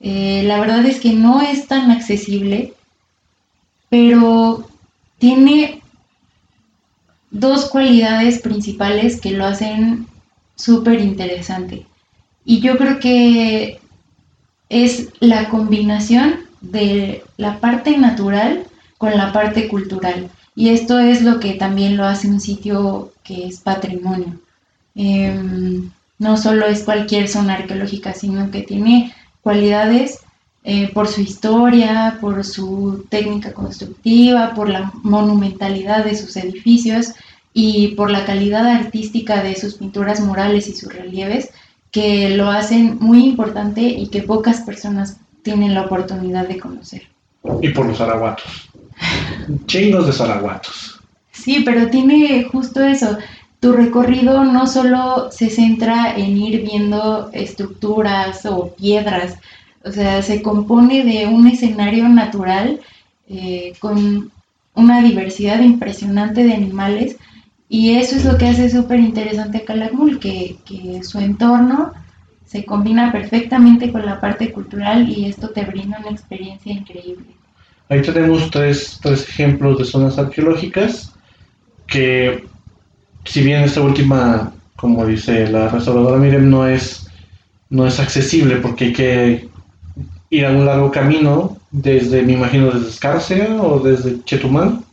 eh, 0.00 0.42
la 0.44 0.60
verdad 0.60 0.84
es 0.86 1.00
que 1.00 1.12
no 1.12 1.40
es 1.40 1.68
tan 1.68 1.90
accesible, 1.90 2.74
pero 3.88 4.66
tiene 5.18 5.82
dos 7.30 7.70
cualidades 7.70 8.40
principales 8.40 9.20
que 9.20 9.30
lo 9.30 9.46
hacen 9.46 10.06
súper 10.56 11.00
interesante. 11.00 11.86
Y 12.44 12.60
yo 12.60 12.76
creo 12.76 12.98
que 12.98 13.81
es 14.72 15.10
la 15.20 15.50
combinación 15.50 16.40
de 16.62 17.22
la 17.36 17.60
parte 17.60 17.98
natural 17.98 18.64
con 18.96 19.16
la 19.16 19.30
parte 19.32 19.68
cultural. 19.68 20.30
Y 20.56 20.70
esto 20.70 20.98
es 20.98 21.22
lo 21.22 21.40
que 21.40 21.54
también 21.54 21.96
lo 21.98 22.06
hace 22.06 22.26
un 22.28 22.40
sitio 22.40 23.12
que 23.22 23.46
es 23.46 23.60
patrimonio. 23.60 24.40
Em, 24.94 25.90
no 26.18 26.36
solo 26.38 26.66
es 26.66 26.84
cualquier 26.84 27.28
zona 27.28 27.54
arqueológica, 27.54 28.14
sino 28.14 28.50
que 28.50 28.62
tiene 28.62 29.14
cualidades 29.42 30.20
eh, 30.64 30.90
por 30.94 31.08
su 31.08 31.20
historia, 31.20 32.18
por 32.20 32.42
su 32.44 33.04
técnica 33.10 33.52
constructiva, 33.52 34.54
por 34.54 34.70
la 34.70 34.90
monumentalidad 35.02 36.04
de 36.04 36.16
sus 36.16 36.36
edificios 36.36 37.12
y 37.52 37.88
por 37.88 38.10
la 38.10 38.24
calidad 38.24 38.66
artística 38.66 39.42
de 39.42 39.54
sus 39.56 39.74
pinturas 39.74 40.20
murales 40.20 40.68
y 40.68 40.74
sus 40.74 40.94
relieves, 40.94 41.50
que 41.92 42.30
lo 42.30 42.50
hacen 42.50 42.96
muy 43.00 43.24
importante 43.24 43.82
y 43.82 44.08
que 44.08 44.22
pocas 44.22 44.62
personas 44.62 45.18
tienen 45.42 45.74
la 45.74 45.82
oportunidad 45.82 46.48
de 46.48 46.58
conocer. 46.58 47.02
Y 47.60 47.68
por 47.68 47.86
los 47.86 48.00
araguatos. 48.00 48.70
Chingos 49.66 50.06
de 50.06 50.12
zaraguatos. 50.12 51.00
Sí, 51.32 51.62
pero 51.64 51.88
tiene 51.88 52.44
justo 52.44 52.82
eso. 52.84 53.18
Tu 53.60 53.72
recorrido 53.72 54.44
no 54.44 54.66
solo 54.66 55.30
se 55.30 55.50
centra 55.50 56.16
en 56.16 56.36
ir 56.36 56.62
viendo 56.62 57.30
estructuras 57.32 58.44
o 58.46 58.74
piedras, 58.74 59.36
o 59.84 59.90
sea, 59.90 60.22
se 60.22 60.42
compone 60.42 61.04
de 61.04 61.26
un 61.26 61.46
escenario 61.46 62.08
natural 62.08 62.80
eh, 63.28 63.72
con 63.80 64.30
una 64.74 65.02
diversidad 65.02 65.60
impresionante 65.60 66.44
de 66.44 66.54
animales 66.54 67.16
y 67.72 67.96
eso 67.96 68.16
es 68.16 68.26
lo 68.26 68.36
que 68.36 68.48
hace 68.48 68.68
súper 68.68 69.00
interesante 69.00 69.56
a 69.56 69.64
Calakmul, 69.64 70.18
que, 70.18 70.56
que 70.66 71.02
su 71.02 71.18
entorno 71.18 71.94
se 72.44 72.66
combina 72.66 73.10
perfectamente 73.10 73.90
con 73.90 74.04
la 74.04 74.20
parte 74.20 74.52
cultural 74.52 75.08
y 75.08 75.24
esto 75.24 75.48
te 75.48 75.64
brinda 75.64 75.98
una 76.00 76.10
experiencia 76.10 76.70
increíble. 76.70 77.24
Ahí 77.88 78.02
tenemos 78.02 78.50
tres, 78.50 78.98
tres 79.02 79.26
ejemplos 79.26 79.78
de 79.78 79.86
zonas 79.86 80.18
arqueológicas 80.18 81.14
que 81.86 82.44
si 83.24 83.42
bien 83.42 83.62
esta 83.62 83.80
última, 83.80 84.52
como 84.76 85.06
dice 85.06 85.48
la 85.48 85.70
restauradora 85.70 86.18
Miren, 86.18 86.50
no 86.50 86.68
es, 86.68 87.06
no 87.70 87.86
es 87.86 87.98
accesible 87.98 88.56
porque 88.56 88.84
hay 88.84 88.92
que 88.92 89.48
ir 90.28 90.44
a 90.44 90.50
un 90.50 90.66
largo 90.66 90.90
camino 90.90 91.56
desde, 91.70 92.20
me 92.20 92.34
imagino, 92.34 92.70
desde 92.70 92.90
Escárcega 92.90 93.62
o 93.62 93.80
desde 93.80 94.22
Chetumal. 94.24 94.84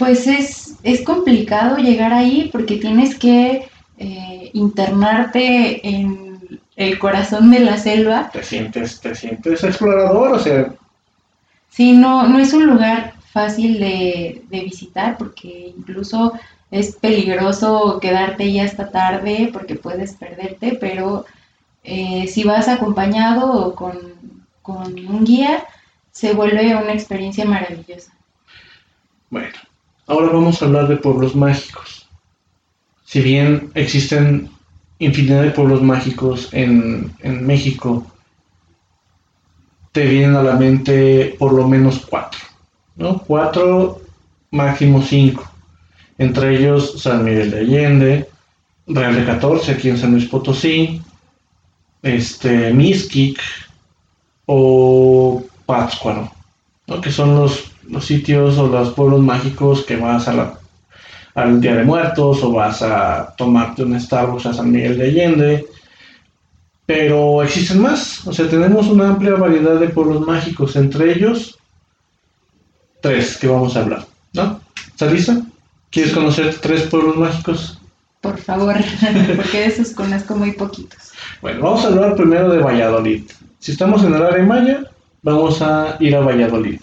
Pues 0.00 0.26
es, 0.26 0.57
es 0.82 1.02
complicado 1.02 1.76
llegar 1.78 2.12
ahí 2.12 2.48
porque 2.52 2.76
tienes 2.76 3.16
que 3.18 3.68
eh, 3.98 4.50
internarte 4.52 5.86
en 5.86 6.60
el 6.76 6.98
corazón 6.98 7.50
de 7.50 7.60
la 7.60 7.76
selva. 7.76 8.30
Te 8.32 8.42
sientes, 8.42 9.00
te 9.00 9.14
sientes 9.14 9.64
explorador, 9.64 10.32
o 10.32 10.38
sea. 10.38 10.74
Sí, 11.70 11.92
no, 11.92 12.26
no 12.28 12.38
es 12.38 12.52
un 12.52 12.66
lugar 12.66 13.14
fácil 13.32 13.78
de, 13.78 14.42
de 14.48 14.60
visitar 14.60 15.16
porque 15.18 15.72
incluso 15.76 16.32
es 16.70 16.96
peligroso 16.96 17.98
quedarte 18.00 18.52
ya 18.52 18.64
hasta 18.64 18.90
tarde 18.90 19.50
porque 19.52 19.74
puedes 19.74 20.14
perderte, 20.14 20.76
pero 20.80 21.24
eh, 21.84 22.26
si 22.26 22.44
vas 22.44 22.68
acompañado 22.68 23.50
o 23.52 23.74
con, 23.74 24.18
un 24.64 25.24
guía, 25.24 25.64
se 26.10 26.34
vuelve 26.34 26.76
una 26.76 26.92
experiencia 26.92 27.46
maravillosa. 27.46 28.12
Bueno, 29.30 29.54
ahora 30.08 30.32
vamos 30.32 30.60
a 30.60 30.64
hablar 30.64 30.88
de 30.88 30.96
pueblos 30.96 31.36
mágicos. 31.36 32.08
Si 33.04 33.20
bien 33.20 33.70
existen 33.74 34.50
infinidad 34.98 35.42
de 35.42 35.50
pueblos 35.50 35.82
mágicos 35.82 36.48
en, 36.52 37.14
México, 37.46 38.06
te 39.92 40.06
vienen 40.06 40.36
a 40.36 40.42
la 40.42 40.56
mente 40.56 41.36
por 41.38 41.52
lo 41.52 41.68
menos 41.68 42.04
cuatro, 42.08 42.40
¿no? 42.96 43.18
Cuatro, 43.18 44.00
máximo 44.50 45.02
cinco. 45.02 45.50
Entre 46.18 46.58
ellos 46.58 47.00
San 47.00 47.24
Miguel 47.24 47.50
de 47.50 47.60
Allende, 47.60 48.28
Real 48.86 49.14
de 49.14 49.24
14 49.24 49.72
aquí 49.72 49.90
en 49.90 49.98
San 49.98 50.12
Luis 50.12 50.26
Potosí, 50.26 51.02
este, 52.02 52.72
Miskik 52.72 53.38
o 54.46 55.42
Pátzcuaro, 55.66 56.32
que 57.02 57.12
son 57.12 57.36
los, 57.36 57.70
los, 57.88 58.04
sitios 58.04 58.58
o 58.58 58.68
los 58.68 58.90
pueblos 58.90 59.20
mágicos 59.20 59.84
que 59.84 59.96
vas 59.96 60.28
a 60.28 60.34
la, 60.34 60.58
al 61.34 61.60
Día 61.60 61.74
de 61.76 61.84
Muertos 61.84 62.42
o 62.42 62.52
vas 62.52 62.82
a 62.82 63.34
tomarte 63.36 63.82
un 63.84 63.98
Starbucks 63.98 64.46
a 64.46 64.54
San 64.54 64.70
Miguel 64.70 64.98
de 64.98 65.04
Allende. 65.04 65.66
Pero 66.86 67.42
existen 67.42 67.82
más, 67.82 68.26
o 68.26 68.32
sea, 68.32 68.48
tenemos 68.48 68.86
una 68.86 69.08
amplia 69.08 69.34
variedad 69.34 69.78
de 69.78 69.88
pueblos 69.88 70.26
mágicos, 70.26 70.74
entre 70.74 71.12
ellos 71.12 71.58
tres 73.00 73.36
que 73.36 73.46
vamos 73.46 73.76
a 73.76 73.80
hablar, 73.80 74.06
¿no? 74.32 74.60
¿Estás 74.88 75.12
lista? 75.12 75.42
¿Quieres 75.90 76.12
conocer 76.12 76.56
tres 76.60 76.82
pueblos 76.82 77.16
mágicos? 77.16 77.78
Por 78.20 78.36
favor, 78.38 78.74
porque 79.36 79.60
de 79.60 79.66
esos 79.66 79.90
conozco 79.90 80.34
muy 80.34 80.52
poquitos. 80.52 81.12
Bueno, 81.40 81.62
vamos 81.62 81.84
a 81.84 81.88
hablar 81.88 82.16
primero 82.16 82.50
de 82.50 82.58
Valladolid. 82.58 83.24
Si 83.58 83.72
estamos 83.72 84.02
en 84.04 84.14
el 84.14 84.22
área 84.22 84.44
maya, 84.44 84.84
vamos 85.22 85.62
a 85.62 85.96
ir 86.00 86.16
a 86.16 86.20
Valladolid. 86.20 86.80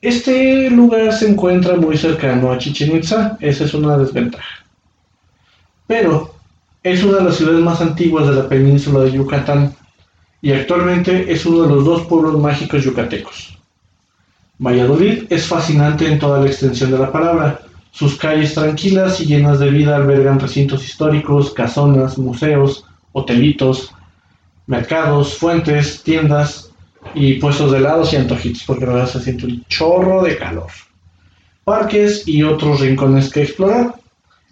Este 0.00 0.70
lugar 0.70 1.12
se 1.12 1.28
encuentra 1.28 1.74
muy 1.74 1.96
cercano 1.96 2.52
a 2.52 2.58
Chichen 2.58 2.96
Itza, 2.96 3.36
esa 3.40 3.64
es 3.64 3.74
una 3.74 3.98
desventaja. 3.98 4.64
Pero 5.88 6.36
es 6.84 7.02
una 7.02 7.18
de 7.18 7.24
las 7.24 7.36
ciudades 7.36 7.60
más 7.60 7.80
antiguas 7.80 8.28
de 8.28 8.34
la 8.36 8.48
península 8.48 9.00
de 9.00 9.12
Yucatán 9.12 9.74
y 10.40 10.52
actualmente 10.52 11.32
es 11.32 11.44
uno 11.44 11.62
de 11.62 11.74
los 11.74 11.84
dos 11.84 12.06
pueblos 12.06 12.38
mágicos 12.38 12.84
yucatecos. 12.84 13.58
Valladolid 14.60 15.24
es 15.30 15.46
fascinante 15.46 16.06
en 16.06 16.20
toda 16.20 16.40
la 16.40 16.46
extensión 16.46 16.92
de 16.92 16.98
la 16.98 17.10
palabra. 17.10 17.60
Sus 17.90 18.16
calles 18.16 18.54
tranquilas 18.54 19.20
y 19.20 19.26
llenas 19.26 19.58
de 19.58 19.70
vida 19.70 19.96
albergan 19.96 20.38
recintos 20.38 20.84
históricos, 20.84 21.52
casonas, 21.52 22.18
museos, 22.18 22.84
hotelitos, 23.12 23.92
mercados, 24.66 25.36
fuentes, 25.36 26.04
tiendas 26.04 26.67
y 27.14 27.34
puestos 27.34 27.72
de 27.72 27.78
helados 27.78 28.12
y 28.12 28.16
antojitos, 28.16 28.64
porque 28.66 28.84
ahora 28.84 29.06
se 29.06 29.20
siente 29.20 29.46
un 29.46 29.64
chorro 29.68 30.22
de 30.22 30.36
calor. 30.36 30.68
Parques 31.64 32.26
y 32.26 32.42
otros 32.42 32.80
rincones 32.80 33.30
que 33.30 33.42
explorar. 33.42 33.94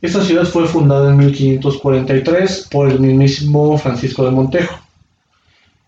Esta 0.03 0.23
ciudad 0.23 0.45
fue 0.45 0.67
fundada 0.67 1.11
en 1.11 1.17
1543 1.17 2.69
por 2.71 2.91
el 2.91 3.01
mismísimo 3.01 3.79
Francisco 3.79 4.25
de 4.25 4.31
Montejo 4.31 4.79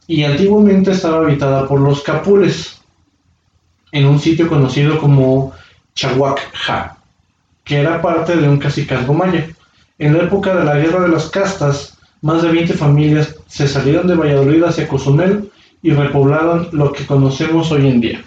y 0.07 0.25
antiguamente 0.25 0.93
estaba 0.93 1.19
habitada 1.19 1.69
por 1.69 1.81
los 1.81 2.03
capules 2.03 2.81
en 3.93 4.07
un 4.07 4.19
sitio 4.19 4.49
conocido 4.49 4.99
como 4.99 5.53
Chahuacja, 5.95 6.97
que 7.63 7.77
era 7.77 8.01
parte 8.01 8.37
de 8.37 8.49
un 8.49 8.59
cacicazgo 8.59 9.13
maya. 9.13 9.47
En 9.99 10.17
la 10.17 10.25
época 10.25 10.55
de 10.55 10.65
la 10.65 10.77
Guerra 10.77 11.03
de 11.03 11.09
las 11.09 11.29
Castas, 11.29 11.99
más 12.23 12.43
de 12.43 12.51
20 12.51 12.75
familias 12.75 13.37
se 13.47 13.69
salieron 13.69 14.07
de 14.07 14.15
Valladolid 14.15 14.63
hacia 14.65 14.89
Cozumel 14.89 15.51
y 15.83 15.91
repoblaron 15.91 16.69
lo 16.73 16.93
que 16.93 17.07
conocemos 17.07 17.71
hoy 17.71 17.89
en 17.89 18.01
día. 18.01 18.25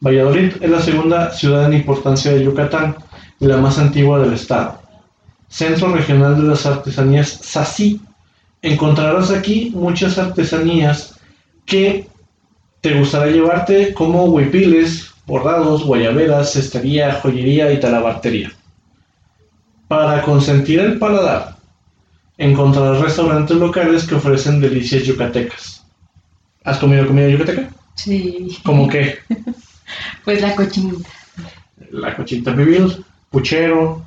Valladolid 0.00 0.52
es 0.60 0.70
la 0.70 0.80
segunda 0.80 1.30
ciudad 1.32 1.66
en 1.66 1.78
importancia 1.78 2.32
de 2.32 2.44
Yucatán 2.44 2.96
y 3.40 3.46
la 3.46 3.56
más 3.56 3.78
antigua 3.78 4.20
del 4.20 4.32
estado. 4.32 4.80
Centro 5.48 5.92
regional 5.92 6.36
de 6.36 6.48
las 6.48 6.66
artesanías 6.66 7.28
Sasí. 7.28 8.00
Encontrarás 8.62 9.30
aquí 9.30 9.72
muchas 9.74 10.18
artesanías 10.18 11.18
que 11.64 12.08
te 12.80 12.98
gustará 12.98 13.26
llevarte 13.26 13.92
como 13.94 14.24
huipiles, 14.24 15.10
bordados, 15.26 15.84
guayaberas, 15.84 16.52
cestería, 16.52 17.20
joyería 17.20 17.72
y 17.72 17.80
talabartería. 17.80 18.52
Para 19.88 20.22
consentir 20.22 20.80
el 20.80 20.98
paladar, 20.98 21.56
encontrar 22.36 23.00
restaurantes 23.00 23.56
locales 23.56 24.06
que 24.06 24.14
ofrecen 24.14 24.60
delicias 24.60 25.04
yucatecas. 25.04 25.77
¿Has 26.68 26.76
comido 26.76 27.06
comida 27.06 27.28
yucateca? 27.28 27.70
Sí. 27.94 28.58
¿Cómo 28.62 28.86
qué? 28.88 29.16
pues 30.24 30.42
la 30.42 30.54
cochinita. 30.54 31.08
La 31.90 32.14
cochinita 32.14 32.54
pibil, 32.54 33.04
puchero, 33.30 34.04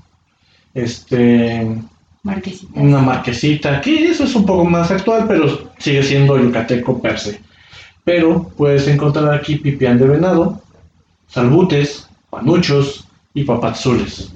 este... 0.76 1.76
Marquesita. 2.22 2.80
Una 2.80 3.00
marquesita, 3.00 3.82
que 3.82 4.12
eso 4.12 4.26
es 4.26 4.36
un 4.36 4.46
poco 4.46 4.64
más 4.64 4.92
actual, 4.92 5.26
pero 5.28 5.72
sigue 5.80 6.04
siendo 6.04 6.38
yucateco 6.38 7.02
per 7.02 7.18
se. 7.18 7.42
Pero 8.04 8.44
puedes 8.56 8.88
encontrar 8.88 9.34
aquí 9.34 9.56
pipián 9.56 9.98
de 9.98 10.06
venado, 10.06 10.62
salbutes, 11.30 12.08
panuchos 12.30 13.08
y 13.34 13.44
papazules. 13.44 14.32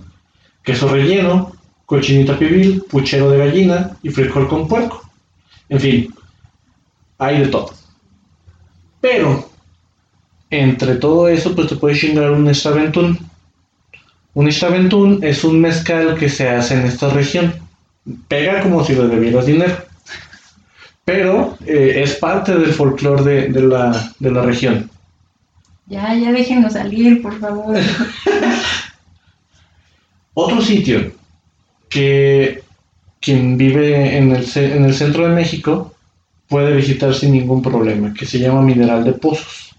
Queso 0.63 0.87
relleno, 0.87 1.51
cochinita 1.85 2.39
pibil, 2.39 2.81
puchero 2.89 3.29
de 3.29 3.37
gallina 3.37 3.97
y 4.01 4.09
frijol 4.09 4.47
con 4.47 4.67
puerco. 4.67 5.07
En 5.69 5.79
fin, 5.79 6.15
hay 7.19 7.41
de 7.41 7.47
todo. 7.49 7.84
Pero, 9.01 9.49
entre 10.49 10.95
todo 10.95 11.27
eso, 11.27 11.55
pues 11.55 11.67
te 11.67 11.75
puedes 11.75 11.99
chingar 11.99 12.31
un 12.31 12.47
estaventún. 12.47 13.17
Un 14.33 14.47
estaventún 14.47 15.23
es 15.23 15.43
un 15.43 15.61
mezcal 15.61 16.17
que 16.17 16.29
se 16.29 16.49
hace 16.49 16.75
en 16.75 16.85
esta 16.85 17.09
región. 17.09 17.53
Pega 18.27 18.61
como 18.61 18.83
si 18.83 18.93
le 18.93 19.07
debieras 19.07 19.45
dinero. 19.45 19.75
Pero 21.05 21.57
eh, 21.65 22.01
es 22.03 22.15
parte 22.15 22.57
del 22.57 22.73
folclore 22.73 23.49
de, 23.49 23.61
la, 23.61 24.11
de 24.19 24.31
la 24.31 24.41
región. 24.41 24.89
Ya, 25.87 26.15
ya 26.15 26.31
déjenos 26.31 26.73
salir, 26.73 27.21
por 27.21 27.39
favor. 27.39 27.77
Otro 30.33 30.61
sitio 30.61 31.11
que 31.89 32.63
quien 33.21 33.57
vive 33.57 34.17
en 34.17 34.35
el, 34.35 34.45
en 34.55 34.85
el 34.85 34.93
centro 34.93 35.27
de 35.27 35.35
México 35.35 35.94
puede 36.47 36.75
visitar 36.75 37.13
sin 37.13 37.31
ningún 37.33 37.61
problema, 37.61 38.13
que 38.13 38.25
se 38.25 38.39
llama 38.39 38.61
Mineral 38.61 39.03
de 39.03 39.13
Pozos. 39.13 39.75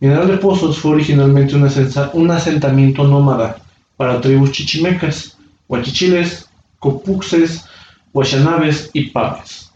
Mineral 0.00 0.28
de 0.28 0.38
Pozos 0.38 0.78
fue 0.78 0.92
originalmente 0.92 1.54
un 1.54 2.30
asentamiento 2.30 3.04
nómada 3.04 3.58
para 3.96 4.20
tribus 4.20 4.52
chichimecas, 4.52 5.36
huachichiles, 5.68 6.48
copuxes, 6.78 7.64
huachanabes 8.12 8.90
y 8.92 9.10
paves. 9.10 9.70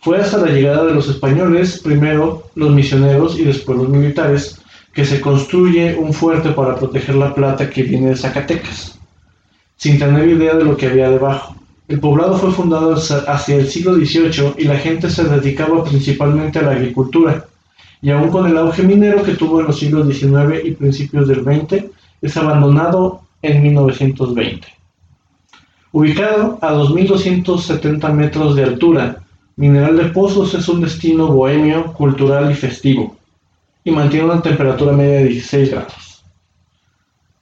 Fue 0.00 0.18
hasta 0.18 0.38
la 0.38 0.50
llegada 0.50 0.86
de 0.86 0.94
los 0.94 1.08
españoles, 1.08 1.80
primero 1.82 2.50
los 2.54 2.70
misioneros 2.70 3.38
y 3.38 3.44
después 3.44 3.78
los 3.78 3.88
militares, 3.88 4.60
que 4.92 5.04
se 5.04 5.20
construye 5.20 5.94
un 5.96 6.12
fuerte 6.12 6.50
para 6.50 6.76
proteger 6.76 7.14
la 7.14 7.34
plata 7.34 7.70
que 7.70 7.82
viene 7.82 8.08
de 8.08 8.16
Zacatecas, 8.16 8.98
sin 9.76 9.98
tener 9.98 10.28
idea 10.28 10.54
de 10.54 10.64
lo 10.64 10.76
que 10.76 10.86
había 10.86 11.10
debajo. 11.10 11.54
El 11.90 11.98
poblado 11.98 12.38
fue 12.38 12.52
fundado 12.52 12.94
hacia 12.94 13.56
el 13.56 13.68
siglo 13.68 13.96
XVIII 13.96 14.54
y 14.58 14.64
la 14.66 14.76
gente 14.76 15.10
se 15.10 15.24
dedicaba 15.24 15.82
principalmente 15.82 16.60
a 16.60 16.62
la 16.62 16.70
agricultura, 16.70 17.46
y 18.00 18.10
aún 18.10 18.30
con 18.30 18.46
el 18.46 18.56
auge 18.58 18.84
minero 18.84 19.24
que 19.24 19.34
tuvo 19.34 19.58
en 19.58 19.66
los 19.66 19.80
siglos 19.80 20.06
XIX 20.06 20.64
y 20.64 20.70
principios 20.70 21.26
del 21.26 21.42
XX, 21.42 21.86
es 22.22 22.36
abandonado 22.36 23.22
en 23.42 23.60
1920. 23.64 24.68
Ubicado 25.90 26.60
a 26.62 26.72
2.270 26.74 28.12
metros 28.12 28.54
de 28.54 28.62
altura, 28.62 29.24
Mineral 29.56 29.96
de 29.96 30.04
Pozos 30.10 30.54
es 30.54 30.68
un 30.68 30.82
destino 30.82 31.26
bohemio, 31.26 31.92
cultural 31.92 32.52
y 32.52 32.54
festivo, 32.54 33.16
y 33.82 33.90
mantiene 33.90 34.26
una 34.26 34.40
temperatura 34.40 34.92
media 34.92 35.18
de 35.18 35.24
16 35.24 35.70
grados. 35.72 36.24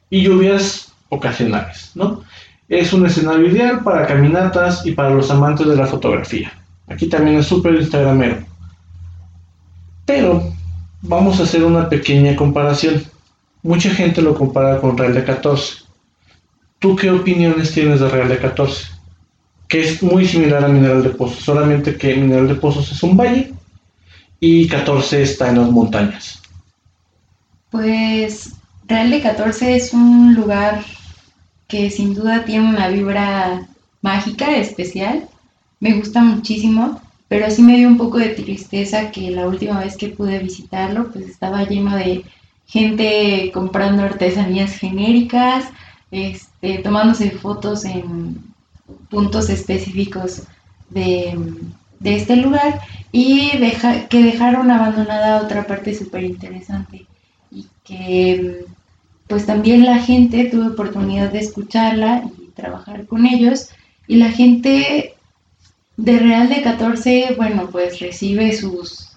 Y 0.08 0.22
lluvias 0.22 0.90
ocasionales, 1.10 1.90
¿no? 1.94 2.22
Es 2.68 2.92
un 2.92 3.06
escenario 3.06 3.48
ideal 3.48 3.82
para 3.82 4.06
caminatas 4.06 4.84
y 4.84 4.92
para 4.92 5.10
los 5.10 5.30
amantes 5.30 5.66
de 5.66 5.76
la 5.76 5.86
fotografía. 5.86 6.52
Aquí 6.86 7.06
también 7.06 7.38
es 7.38 7.46
súper 7.46 7.74
instagramero. 7.74 8.44
Pero 10.04 10.52
vamos 11.02 11.40
a 11.40 11.44
hacer 11.44 11.64
una 11.64 11.88
pequeña 11.88 12.36
comparación. 12.36 13.02
Mucha 13.62 13.90
gente 13.90 14.22
lo 14.22 14.34
compara 14.34 14.80
con 14.80 14.96
Real 14.96 15.14
de 15.14 15.24
14. 15.24 15.84
¿Tú 16.78 16.94
qué 16.94 17.10
opiniones 17.10 17.72
tienes 17.72 18.00
de 18.00 18.08
Real 18.08 18.28
de 18.28 18.38
14? 18.38 18.98
que 19.68 19.80
es 19.80 20.02
muy 20.02 20.26
similar 20.26 20.64
a 20.64 20.68
Mineral 20.68 21.02
de 21.02 21.10
Pozos, 21.10 21.44
solamente 21.44 21.96
que 21.96 22.16
Mineral 22.16 22.48
de 22.48 22.54
Pozos 22.54 22.90
es 22.90 23.02
un 23.02 23.16
valle 23.16 23.52
y 24.40 24.66
14 24.66 25.22
está 25.22 25.50
en 25.50 25.58
las 25.58 25.70
montañas. 25.70 26.40
Pues 27.70 28.54
Real 28.86 29.10
de 29.10 29.20
14 29.20 29.76
es 29.76 29.92
un 29.92 30.34
lugar 30.34 30.82
que 31.68 31.90
sin 31.90 32.14
duda 32.14 32.44
tiene 32.44 32.68
una 32.68 32.88
vibra 32.88 33.68
mágica, 34.02 34.56
especial. 34.56 35.28
Me 35.80 35.92
gusta 35.92 36.22
muchísimo, 36.22 37.00
pero 37.28 37.50
sí 37.50 37.62
me 37.62 37.76
dio 37.76 37.88
un 37.88 37.98
poco 37.98 38.18
de 38.18 38.30
tristeza 38.30 39.10
que 39.10 39.30
la 39.30 39.46
última 39.46 39.80
vez 39.80 39.96
que 39.96 40.08
pude 40.08 40.38
visitarlo, 40.38 41.12
pues 41.12 41.28
estaba 41.28 41.64
lleno 41.64 41.94
de 41.94 42.24
gente 42.66 43.50
comprando 43.52 44.02
artesanías 44.02 44.72
genéricas, 44.72 45.66
este, 46.10 46.78
tomándose 46.78 47.30
fotos 47.30 47.84
en 47.84 48.42
puntos 49.10 49.50
específicos 49.50 50.42
de, 50.90 51.38
este 52.02 52.36
lugar 52.36 52.80
y 53.12 53.50
que 54.08 54.22
dejaron 54.22 54.70
abandonada 54.70 55.42
otra 55.42 55.66
parte 55.66 55.94
súper 55.94 56.24
interesante 56.24 57.06
y 57.50 57.66
que 57.84 58.64
pues 59.28 59.46
también 59.46 59.84
la 59.84 59.98
gente 59.98 60.44
tuvo 60.46 60.68
oportunidad 60.68 61.30
de 61.30 61.40
escucharla 61.40 62.24
y 62.38 62.48
trabajar 62.48 63.06
con 63.06 63.26
ellos 63.26 63.68
y 64.06 64.16
la 64.16 64.30
gente 64.30 65.14
de 65.98 66.18
Real 66.18 66.48
de 66.48 66.62
14, 66.62 67.34
bueno, 67.36 67.68
pues 67.70 68.00
recibe 68.00 68.56
sus 68.56 69.08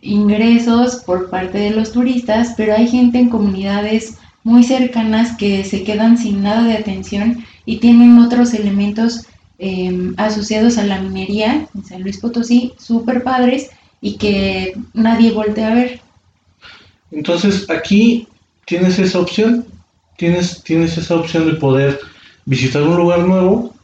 ingresos 0.00 0.96
por 1.04 1.30
parte 1.30 1.58
de 1.58 1.70
los 1.70 1.92
turistas, 1.92 2.54
pero 2.56 2.74
hay 2.74 2.86
gente 2.86 3.18
en 3.18 3.30
comunidades 3.30 4.18
muy 4.44 4.62
cercanas 4.62 5.36
que 5.36 5.64
se 5.64 5.84
quedan 5.84 6.18
sin 6.18 6.42
nada 6.42 6.64
de 6.64 6.74
atención 6.74 7.44
y 7.64 7.78
tienen 7.78 8.18
otros 8.18 8.54
elementos 8.54 9.26
em, 9.58 10.14
asociados 10.16 10.78
a 10.78 10.84
la 10.84 11.00
minería 11.00 11.66
en 11.74 11.84
San 11.84 12.02
Luis 12.02 12.18
Potosí, 12.18 12.72
súper 12.78 13.22
padres 13.22 13.70
y 14.00 14.16
que 14.16 14.74
nadie 14.92 15.30
voltea 15.30 15.70
a 15.70 15.74
ver. 15.74 16.00
Entonces 17.12 17.68
aquí 17.70 18.26
tienes 18.64 18.98
esa 18.98 19.20
opción, 19.20 19.66
tienes, 20.16 20.62
tienes 20.62 20.96
esa 20.98 21.16
opción 21.16 21.46
de 21.46 21.54
poder 21.54 22.00
visitar 22.44 22.82
un 22.82 22.96
lugar 22.96 23.20
nuevo 23.20 23.74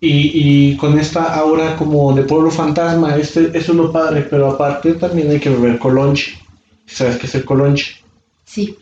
y, 0.00 0.76
con 0.76 0.98
esta 0.98 1.34
aura 1.34 1.76
como 1.76 2.14
de 2.14 2.22
pueblo 2.22 2.50
fantasma, 2.50 3.16
este, 3.16 3.50
eso 3.56 3.72
es 3.72 3.78
lo 3.78 3.92
padre, 3.92 4.22
pero 4.22 4.50
aparte 4.50 4.94
también 4.94 5.30
hay 5.30 5.38
que 5.38 5.50
beber 5.50 5.78
colonche. 5.78 6.38
¿Sabes 6.86 7.18
qué 7.18 7.26
es 7.26 7.34
el 7.34 7.44
colonche? 7.44 7.96
Sí. 8.44 8.76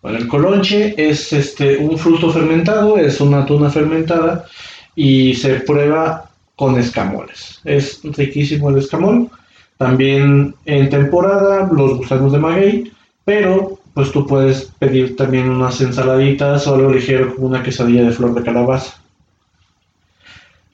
Bueno, 0.00 0.18
el 0.18 0.28
colonche 0.28 0.94
es 0.96 1.32
este, 1.32 1.76
un 1.76 1.98
fruto 1.98 2.30
fermentado, 2.30 2.96
es 2.96 3.20
una 3.20 3.44
tuna 3.44 3.70
fermentada 3.70 4.46
y 4.96 5.34
se 5.34 5.60
prueba 5.60 6.30
con 6.56 6.78
escamoles. 6.78 7.60
Es 7.64 8.00
riquísimo 8.02 8.70
el 8.70 8.78
escamol. 8.78 9.28
También 9.76 10.54
en 10.64 10.88
temporada 10.88 11.68
los 11.72 11.98
gusanos 11.98 12.32
de 12.32 12.38
maguey, 12.38 12.92
pero 13.24 13.78
pues 13.94 14.10
tú 14.12 14.26
puedes 14.26 14.72
pedir 14.78 15.16
también 15.16 15.50
unas 15.50 15.80
ensaladitas 15.80 16.66
o 16.66 16.74
algo 16.74 16.92
ligero 16.92 17.34
como 17.34 17.48
una 17.48 17.62
quesadilla 17.62 18.04
de 18.04 18.12
flor 18.12 18.34
de 18.34 18.42
calabaza. 18.42 19.00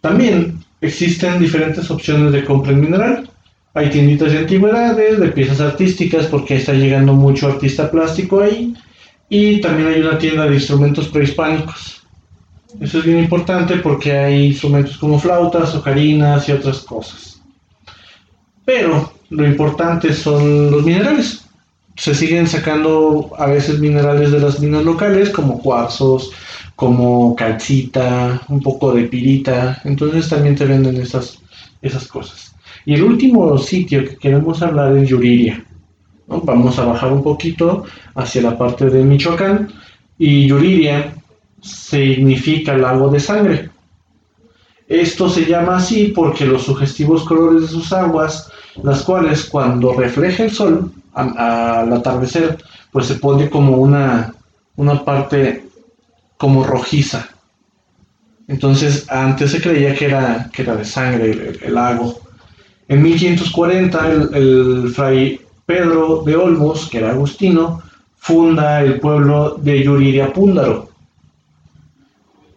También 0.01 0.61
existen 0.81 1.41
diferentes 1.41 1.91
opciones 1.91 2.33
de 2.33 2.45
compra 2.45 2.73
en 2.73 2.81
mineral. 2.81 3.31
Hay 3.75 3.91
tienditas 3.91 4.33
de 4.33 4.39
antigüedades, 4.39 5.19
de 5.19 5.29
piezas 5.29 5.61
artísticas, 5.61 6.27
porque 6.27 6.57
está 6.57 6.73
llegando 6.73 7.13
mucho 7.13 7.49
artista 7.49 7.91
plástico 7.91 8.41
ahí. 8.41 8.75
Y 9.29 9.61
también 9.61 9.89
hay 9.89 10.01
una 10.01 10.19
tienda 10.19 10.47
de 10.47 10.55
instrumentos 10.55 11.09
prehispánicos. 11.09 12.03
Eso 12.81 12.99
es 12.99 13.05
bien 13.05 13.19
importante 13.19 13.77
porque 13.79 14.13
hay 14.13 14.47
instrumentos 14.47 14.97
como 14.99 15.19
flautas, 15.19 15.75
ocarinas 15.75 16.49
y 16.49 16.53
otras 16.53 16.79
cosas. 16.81 17.41
Pero 18.65 19.13
lo 19.31 19.47
importante 19.47 20.13
son 20.13 20.71
los 20.71 20.85
minerales. 20.85 21.48
Se 21.99 22.15
siguen 22.15 22.47
sacando 22.47 23.33
a 23.37 23.47
veces 23.47 23.81
minerales 23.81 24.31
de 24.31 24.39
las 24.39 24.61
minas 24.61 24.85
locales 24.85 25.31
como 25.31 25.61
cuarzos, 25.61 26.31
como 26.77 27.35
calcita, 27.35 28.41
un 28.49 28.63
poco 28.63 28.93
de 28.93 29.03
pirita. 29.03 29.83
Entonces 29.85 30.29
también 30.29 30.55
te 30.55 30.65
venden 30.65 30.97
esas, 30.97 31.41
esas 31.83 32.07
cosas. 32.07 32.55
Y 32.87 32.95
el 32.95 33.03
último 33.03 33.59
sitio 33.59 34.05
que 34.05 34.17
queremos 34.17 34.63
hablar 34.63 34.97
es 34.97 35.09
Yuriria. 35.09 35.65
Vamos 36.29 36.79
a 36.79 36.85
bajar 36.85 37.13
un 37.13 37.25
poquito 37.25 37.85
hacia 38.15 38.43
la 38.43 38.57
parte 38.57 38.89
de 38.91 39.03
Michoacán 39.03 39.73
y 40.19 40.47
Yuriria 40.47 41.15
significa 41.61 42.77
lago 42.77 43.09
de 43.09 43.19
sangre. 43.19 43.71
Esto 44.87 45.29
se 45.29 45.47
llama 45.47 45.79
así 45.79 46.13
porque 46.15 46.47
los 46.47 46.63
sugestivos 46.63 47.25
colores 47.25 47.63
de 47.63 47.69
sus 47.69 47.93
aguas, 47.93 48.53
las 48.83 49.03
cuales 49.03 49.45
cuando 49.45 49.93
refleja 49.93 50.45
el 50.45 50.51
sol 50.51 50.93
al 51.15 51.93
atardecer, 51.93 52.59
pues 52.93 53.07
se 53.07 53.17
pone 53.17 53.51
como 53.51 53.77
una, 53.77 54.35
una 54.77 55.05
parte 55.05 55.65
como 56.37 56.65
rojiza. 56.65 57.29
Entonces 58.47 59.11
antes 59.11 59.51
se 59.51 59.61
creía 59.61 59.95
que 59.95 60.07
era, 60.07 60.51
que 60.53 60.63
era 60.63 60.77
de 60.77 60.85
sangre 60.85 61.59
el, 61.63 61.75
lago. 61.75 62.21
En 62.89 63.03
1540 63.03 64.11
el, 64.11 64.35
el 64.35 64.93
fray 64.95 65.41
Pedro 65.67 66.23
de 66.25 66.35
Olmos, 66.35 66.89
que 66.89 66.99
era 66.99 67.11
agustino, 67.11 67.83
funda 68.17 68.81
el 68.81 69.01
pueblo 69.01 69.59
de 69.61 69.85
Yuriria 69.85 70.33
Púndaro, 70.33 70.89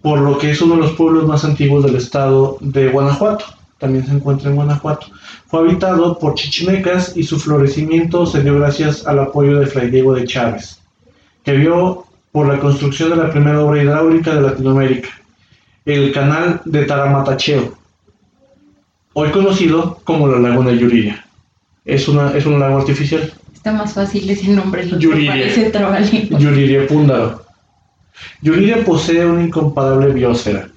por 0.02 0.20
lo 0.20 0.38
que 0.38 0.52
es 0.52 0.62
uno 0.62 0.76
de 0.76 0.82
los 0.82 0.94
pueblos 0.94 1.28
más 1.28 1.44
antiguos 1.44 1.84
del 1.84 1.96
estado 1.96 2.58
de 2.62 2.90
Guanajuato. 2.90 3.46
También 3.82 4.06
se 4.06 4.14
encuentra 4.14 4.52
en 4.52 4.56
Guanajuato. 4.56 5.08
Fue 5.48 5.60
habitado 5.60 6.20
por 6.20 6.36
chichimecas 6.36 7.18
y 7.18 7.24
su 7.24 7.40
florecimiento 7.40 8.28
se 8.28 8.44
dio 8.44 8.60
gracias 8.60 9.08
al 9.08 9.18
apoyo 9.18 9.60
de 9.60 9.66
Fray 9.66 9.90
Diego 9.90 10.14
de 10.14 10.24
Chávez, 10.26 10.80
que 11.44 11.54
vio 11.54 12.06
por 12.32 12.48
la 12.48 12.60
construcción 12.60 13.10
de 13.10 13.16
la 13.16 13.32
primera 13.32 13.60
obra 13.60 13.82
hidráulica 13.82 14.36
de 14.36 14.42
Latinoamérica, 14.42 15.10
el 15.84 16.12
canal 16.12 16.62
de 16.64 16.86
Taramatacheo, 16.86 17.76
hoy 19.14 19.32
conocido 19.32 20.00
como 20.04 20.28
la 20.28 20.38
Laguna 20.38 20.72
Yuriria. 20.74 21.26
Es, 21.84 22.08
una, 22.08 22.38
es 22.38 22.46
un 22.46 22.60
lago 22.60 22.78
artificial. 22.78 23.34
Está 23.52 23.74
más 23.74 23.94
fácil 23.96 24.30
ese 24.30 24.48
nombre, 24.50 24.86
lo 24.86 25.00
Yuriria, 25.00 25.48
Yuriria 26.38 26.86
Púndaro. 26.86 27.44
Yuriria 28.44 28.86
posee 28.86 29.26
una 29.26 29.42
incomparable 29.42 30.14
biosfera, 30.14 30.70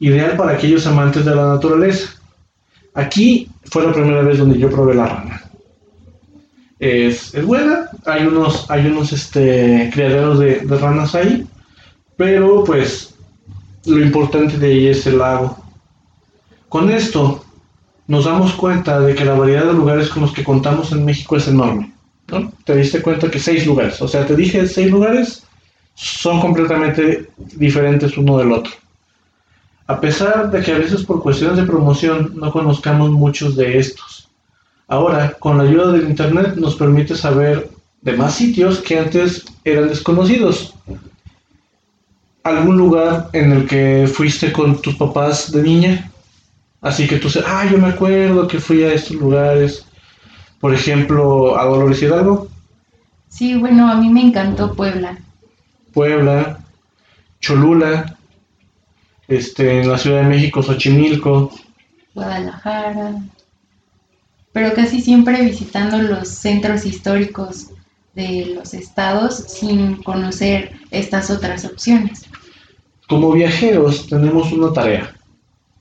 ideal 0.00 0.34
para 0.38 0.52
aquellos 0.52 0.86
amantes 0.86 1.26
de 1.26 1.34
la 1.34 1.46
naturaleza. 1.48 2.17
Aquí 2.94 3.48
fue 3.64 3.84
la 3.86 3.92
primera 3.92 4.22
vez 4.22 4.38
donde 4.38 4.58
yo 4.58 4.70
probé 4.70 4.94
la 4.94 5.06
rana. 5.06 5.42
Es, 6.78 7.34
es 7.34 7.44
buena, 7.44 7.90
hay 8.06 8.26
unos, 8.26 8.70
hay 8.70 8.86
unos 8.86 9.12
este, 9.12 9.90
criaderos 9.92 10.38
de, 10.38 10.60
de 10.60 10.78
ranas 10.78 11.14
ahí, 11.14 11.46
pero 12.16 12.62
pues 12.64 13.14
lo 13.86 14.00
importante 14.00 14.58
de 14.58 14.66
ahí 14.66 14.86
es 14.88 15.06
el 15.06 15.18
lago. 15.18 15.58
Con 16.68 16.90
esto 16.90 17.44
nos 18.06 18.24
damos 18.24 18.52
cuenta 18.54 19.00
de 19.00 19.14
que 19.14 19.24
la 19.24 19.34
variedad 19.34 19.66
de 19.66 19.74
lugares 19.74 20.08
con 20.08 20.22
los 20.22 20.32
que 20.32 20.44
contamos 20.44 20.92
en 20.92 21.04
México 21.04 21.36
es 21.36 21.48
enorme. 21.48 21.92
¿no? 22.28 22.52
Te 22.64 22.76
diste 22.76 23.02
cuenta 23.02 23.30
que 23.30 23.38
seis 23.38 23.66
lugares, 23.66 24.00
o 24.02 24.08
sea, 24.08 24.26
te 24.26 24.36
dije 24.36 24.66
seis 24.66 24.90
lugares, 24.90 25.44
son 25.94 26.40
completamente 26.40 27.28
diferentes 27.56 28.16
uno 28.16 28.38
del 28.38 28.52
otro. 28.52 28.72
A 29.88 30.00
pesar 30.00 30.50
de 30.50 30.62
que 30.62 30.72
a 30.72 30.78
veces 30.78 31.02
por 31.02 31.22
cuestiones 31.22 31.56
de 31.56 31.64
promoción 31.64 32.32
no 32.36 32.52
conozcamos 32.52 33.10
muchos 33.10 33.56
de 33.56 33.78
estos. 33.78 34.28
Ahora, 34.86 35.32
con 35.40 35.56
la 35.56 35.64
ayuda 35.64 35.92
del 35.92 36.10
Internet 36.10 36.56
nos 36.56 36.76
permite 36.76 37.16
saber 37.16 37.70
de 38.02 38.12
más 38.12 38.34
sitios 38.34 38.80
que 38.80 38.98
antes 38.98 39.46
eran 39.64 39.88
desconocidos. 39.88 40.74
¿Algún 42.42 42.76
lugar 42.76 43.30
en 43.32 43.52
el 43.52 43.66
que 43.66 44.06
fuiste 44.12 44.52
con 44.52 44.80
tus 44.82 44.94
papás 44.96 45.50
de 45.52 45.62
niña? 45.62 46.10
Así 46.82 47.08
que 47.08 47.16
tú 47.16 47.28
dices, 47.28 47.44
ah, 47.46 47.66
yo 47.70 47.78
me 47.78 47.88
acuerdo 47.88 48.46
que 48.46 48.60
fui 48.60 48.82
a 48.82 48.92
estos 48.92 49.16
lugares. 49.16 49.86
Por 50.60 50.74
ejemplo, 50.74 51.58
a 51.58 51.64
Dolores 51.64 52.02
Hidalgo. 52.02 52.48
Sí, 53.30 53.54
bueno, 53.54 53.90
a 53.90 53.94
mí 53.94 54.10
me 54.10 54.20
encantó 54.20 54.74
Puebla. 54.74 55.18
Puebla, 55.94 56.58
Cholula, 57.40 58.17
este, 59.28 59.80
en 59.80 59.90
la 59.90 59.98
Ciudad 59.98 60.22
de 60.22 60.28
México, 60.28 60.62
Xochimilco. 60.62 61.52
Guadalajara. 62.14 63.22
Pero 64.52 64.74
casi 64.74 65.00
siempre 65.00 65.42
visitando 65.42 65.98
los 65.98 66.28
centros 66.28 66.84
históricos 66.84 67.68
de 68.14 68.54
los 68.56 68.74
estados 68.74 69.36
sin 69.36 70.02
conocer 70.02 70.72
estas 70.90 71.30
otras 71.30 71.64
opciones. 71.64 72.24
Como 73.06 73.32
viajeros 73.32 74.06
tenemos 74.08 74.50
una 74.50 74.72
tarea. 74.72 75.14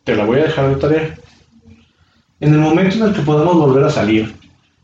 Te 0.04 0.16
la 0.16 0.26
voy 0.26 0.40
a 0.40 0.44
dejar 0.44 0.70
de 0.70 0.76
tarea. 0.76 1.16
En 2.40 2.54
el 2.54 2.60
momento 2.60 2.98
en 2.98 3.04
el 3.04 3.14
que 3.14 3.22
podamos 3.22 3.56
volver 3.56 3.84
a 3.86 3.90
salir, 3.90 4.36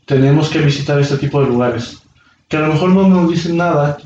tenemos 0.06 0.48
que 0.48 0.58
visitar 0.58 0.98
este 0.98 1.16
tipo 1.18 1.40
de 1.40 1.46
lugares, 1.46 2.02
que 2.48 2.56
a 2.56 2.60
lo 2.60 2.72
mejor 2.72 2.90
no 2.90 3.08
nos 3.08 3.30
dicen 3.30 3.56
nada 3.56 3.98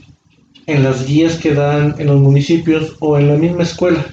en 0.66 0.84
las 0.84 1.06
guías 1.06 1.36
que 1.36 1.54
dan 1.54 1.94
en 1.98 2.08
los 2.08 2.20
municipios 2.20 2.96
o 3.00 3.18
en 3.18 3.28
la 3.28 3.36
misma 3.36 3.62
escuela, 3.62 4.04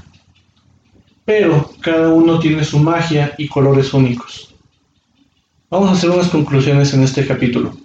pero 1.25 1.71
cada 1.81 2.09
uno 2.09 2.39
tiene 2.39 2.63
su 2.63 2.79
magia 2.79 3.33
y 3.37 3.47
colores 3.47 3.93
únicos. 3.93 4.53
Vamos 5.69 5.89
a 5.89 5.93
hacer 5.93 6.11
unas 6.11 6.29
conclusiones 6.29 6.93
en 6.93 7.03
este 7.03 7.25
capítulo. 7.25 7.75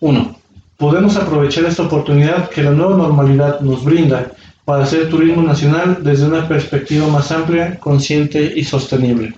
1. 0.00 0.36
Podemos 0.76 1.16
aprovechar 1.16 1.64
esta 1.64 1.82
oportunidad 1.82 2.50
que 2.50 2.62
la 2.62 2.70
nueva 2.70 2.96
normalidad 2.96 3.60
nos 3.60 3.82
brinda 3.82 4.32
para 4.64 4.84
hacer 4.84 5.08
turismo 5.08 5.42
nacional 5.42 5.98
desde 6.02 6.26
una 6.26 6.46
perspectiva 6.46 7.08
más 7.08 7.32
amplia, 7.32 7.80
consciente 7.80 8.52
y 8.54 8.62
sostenible. 8.62 9.34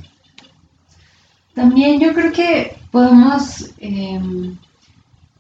También 1.55 2.00
yo 2.00 2.12
creo 2.12 2.33
que 2.33 2.76
podemos 2.90 3.70
em, 3.79 4.57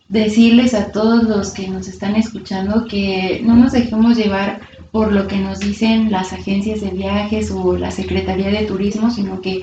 decirles 0.08 0.74
a 0.74 0.92
todos 0.92 1.24
los 1.24 1.50
que 1.50 1.68
nos 1.68 1.88
están 1.88 2.14
escuchando 2.14 2.86
que 2.86 3.40
no 3.44 3.56
nos 3.56 3.72
dejemos 3.72 4.16
llevar 4.16 4.60
por 4.92 5.12
lo 5.12 5.26
que 5.28 5.38
nos 5.38 5.60
dicen 5.60 6.10
las 6.10 6.32
agencias 6.32 6.80
de 6.80 6.90
viajes 6.90 7.50
o 7.50 7.76
la 7.76 7.90
Secretaría 7.90 8.50
de 8.50 8.66
Turismo, 8.66 9.10
sino 9.10 9.40
que 9.40 9.62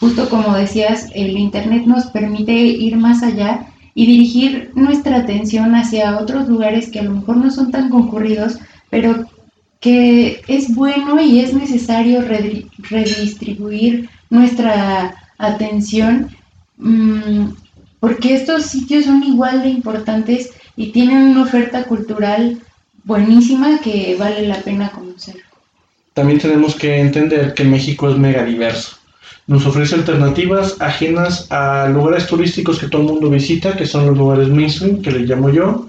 justo 0.00 0.28
como 0.28 0.54
decías, 0.56 1.08
el 1.14 1.36
Internet 1.38 1.84
nos 1.86 2.06
permite 2.06 2.52
ir 2.52 2.96
más 2.96 3.22
allá 3.22 3.66
y 3.94 4.06
dirigir 4.06 4.72
nuestra 4.74 5.18
atención 5.18 5.74
hacia 5.74 6.18
otros 6.18 6.48
lugares 6.48 6.90
que 6.90 6.98
a 6.98 7.04
lo 7.04 7.12
mejor 7.12 7.36
no 7.36 7.50
son 7.50 7.70
tan 7.70 7.88
concurridos, 7.90 8.58
pero 8.90 9.26
que 9.80 10.42
es 10.48 10.74
bueno 10.74 11.20
y 11.22 11.40
es 11.40 11.54
necesario 11.54 12.22
redistribuir 12.22 14.08
nuestra 14.30 15.14
atención 15.38 16.30
mm, 16.78 17.50
porque 18.00 18.34
estos 18.34 18.64
sitios 18.64 19.04
son 19.04 19.22
igual 19.22 19.62
de 19.62 19.68
importantes 19.68 20.50
y 20.76 20.90
tienen 20.90 21.28
una 21.28 21.42
oferta 21.42 21.84
cultural 21.84 22.60
buenísima 23.04 23.78
que 23.80 24.16
vale 24.18 24.48
la 24.48 24.60
pena 24.60 24.90
conocer. 24.90 25.36
También 26.14 26.38
tenemos 26.38 26.74
que 26.74 27.00
entender 27.00 27.54
que 27.54 27.64
México 27.64 28.08
es 28.08 28.16
mega 28.16 28.44
diverso. 28.44 28.96
Nos 29.46 29.66
ofrece 29.66 29.96
alternativas 29.96 30.80
ajenas 30.80 31.50
a 31.50 31.88
lugares 31.88 32.26
turísticos 32.26 32.78
que 32.78 32.88
todo 32.88 33.02
el 33.02 33.08
mundo 33.08 33.30
visita, 33.30 33.76
que 33.76 33.86
son 33.86 34.06
los 34.06 34.16
lugares 34.16 34.48
mainstream, 34.48 35.02
que 35.02 35.10
les 35.10 35.28
llamo 35.28 35.50
yo, 35.50 35.88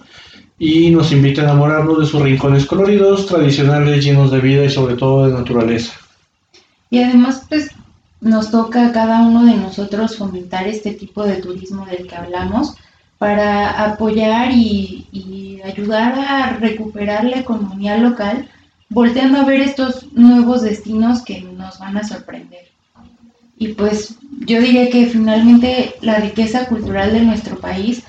y 0.59 0.89
nos 0.91 1.11
invita 1.11 1.41
a 1.41 1.45
enamorarnos 1.45 1.99
de 1.99 2.05
sus 2.05 2.21
rincones 2.21 2.65
coloridos, 2.65 3.27
tradicionales, 3.27 4.03
llenos 4.03 4.31
de 4.31 4.39
vida 4.39 4.65
y 4.65 4.69
sobre 4.69 4.95
todo 4.95 5.27
de 5.27 5.33
naturaleza. 5.33 5.93
Y 6.89 6.99
además, 6.99 7.45
pues 7.47 7.71
nos 8.19 8.51
toca 8.51 8.87
a 8.87 8.91
cada 8.91 9.21
uno 9.21 9.45
de 9.45 9.55
nosotros 9.55 10.17
fomentar 10.17 10.67
este 10.67 10.91
tipo 10.91 11.23
de 11.23 11.35
turismo 11.35 11.85
del 11.85 12.07
que 12.07 12.15
hablamos 12.15 12.75
para 13.17 13.83
apoyar 13.83 14.51
y, 14.51 15.01
ayudar 15.65 16.13
a 16.19 16.57
recuperar 16.57 17.23
la 17.23 17.39
economía 17.39 17.97
local, 17.97 18.47
volteando 18.89 19.39
a 19.39 19.45
ver 19.45 19.61
estos 19.61 20.13
nuevos 20.13 20.61
destinos 20.61 21.23
que 21.23 21.41
nos 21.41 21.79
van 21.79 21.97
a 21.97 22.03
sorprender. 22.03 22.67
Y 23.57 23.69
pues 23.69 24.15
yo 24.41 24.61
diría 24.61 24.91
que 24.91 25.07
finalmente 25.07 25.95
la 26.01 26.19
riqueza 26.19 26.67
cultural 26.67 27.13
de 27.13 27.21
nuestro 27.21 27.59
país 27.59 28.03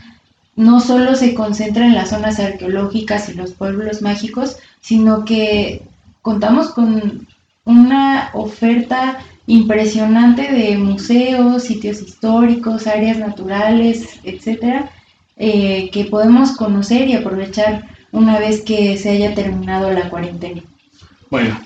no 0.54 0.80
solo 0.80 1.14
se 1.14 1.32
concentra 1.32 1.86
en 1.86 1.94
las 1.94 2.10
zonas 2.10 2.38
arqueológicas 2.40 3.30
y 3.30 3.34
los 3.34 3.52
pueblos 3.52 4.02
mágicos, 4.02 4.58
sino 4.82 5.24
que 5.24 5.80
contamos 6.20 6.68
con 6.70 7.26
una 7.64 8.30
oferta 8.34 9.18
impresionante 9.46 10.50
de 10.52 10.76
museos, 10.76 11.64
sitios 11.64 12.02
históricos, 12.02 12.86
áreas 12.86 13.18
naturales, 13.18 14.18
etcétera, 14.24 14.90
eh, 15.36 15.90
que 15.92 16.06
podemos 16.06 16.52
conocer 16.52 17.08
y 17.08 17.14
aprovechar 17.14 17.84
una 18.10 18.38
vez 18.38 18.62
que 18.62 18.96
se 18.96 19.10
haya 19.10 19.34
terminado 19.34 19.92
la 19.92 20.08
cuarentena. 20.08 20.62
Bueno, 21.30 21.60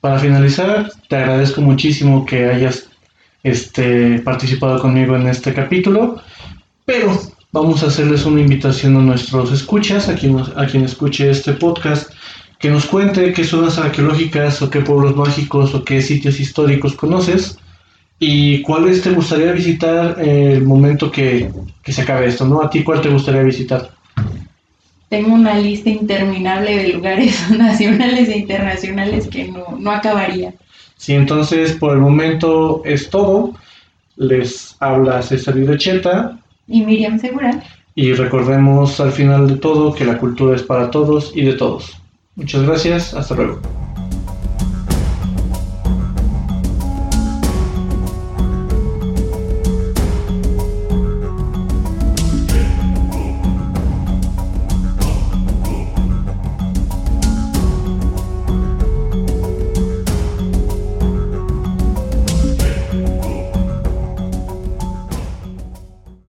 para 0.00 0.18
finalizar, 0.18 0.90
te 1.08 1.16
agradezco 1.16 1.62
muchísimo 1.62 2.26
que 2.26 2.46
hayas 2.46 2.88
este, 3.42 4.18
participado 4.18 4.80
conmigo 4.80 5.16
en 5.16 5.28
este 5.28 5.54
capítulo, 5.54 6.20
pero 6.84 7.18
vamos 7.52 7.82
a 7.82 7.86
hacerles 7.86 8.26
una 8.26 8.42
invitación 8.42 8.96
a 8.96 9.00
nuestros 9.00 9.50
escuchas, 9.50 10.08
a 10.08 10.14
quien, 10.14 10.38
a 10.38 10.66
quien 10.66 10.84
escuche 10.84 11.30
este 11.30 11.54
podcast, 11.54 12.12
que 12.58 12.70
nos 12.70 12.84
cuente 12.84 13.32
qué 13.32 13.44
zonas 13.44 13.78
arqueológicas 13.78 14.60
o 14.60 14.68
qué 14.68 14.80
pueblos 14.80 15.16
mágicos 15.16 15.74
o 15.74 15.84
qué 15.84 16.02
sitios 16.02 16.38
históricos 16.38 16.94
conoces 16.94 17.58
y 18.18 18.62
cuáles 18.62 19.02
te 19.02 19.10
gustaría 19.10 19.52
visitar 19.52 20.16
en 20.18 20.50
el 20.52 20.64
momento 20.64 21.10
que, 21.10 21.50
que 21.82 21.92
se 21.92 22.02
acabe 22.02 22.26
esto, 22.26 22.46
¿no? 22.46 22.62
¿A 22.62 22.70
ti 22.70 22.82
cuál 22.82 23.00
te 23.00 23.10
gustaría 23.10 23.42
visitar? 23.42 23.90
Tengo 25.08 25.34
una 25.34 25.58
lista 25.58 25.90
interminable 25.90 26.76
de 26.76 26.88
lugares 26.94 27.50
nacionales 27.56 28.28
e 28.28 28.38
internacionales 28.38 29.28
que 29.28 29.48
no, 29.48 29.76
no 29.78 29.90
acabaría. 29.90 30.54
Sí, 30.96 31.14
entonces 31.14 31.72
por 31.72 31.92
el 31.92 31.98
momento 31.98 32.82
es 32.84 33.10
todo. 33.10 33.54
Les 34.16 34.74
habla 34.80 35.22
César 35.22 35.54
Cheta 35.76 36.38
y 36.66 36.82
Miriam 36.82 37.18
Segura. 37.18 37.62
Y 37.94 38.12
recordemos 38.14 38.98
al 38.98 39.12
final 39.12 39.46
de 39.46 39.56
todo 39.56 39.94
que 39.94 40.04
la 40.04 40.18
cultura 40.18 40.56
es 40.56 40.62
para 40.62 40.90
todos 40.90 41.32
y 41.34 41.42
de 41.42 41.52
todos. 41.52 41.96
Muchas 42.34 42.62
gracias, 42.62 43.14
hasta 43.14 43.34
luego. 43.34 43.60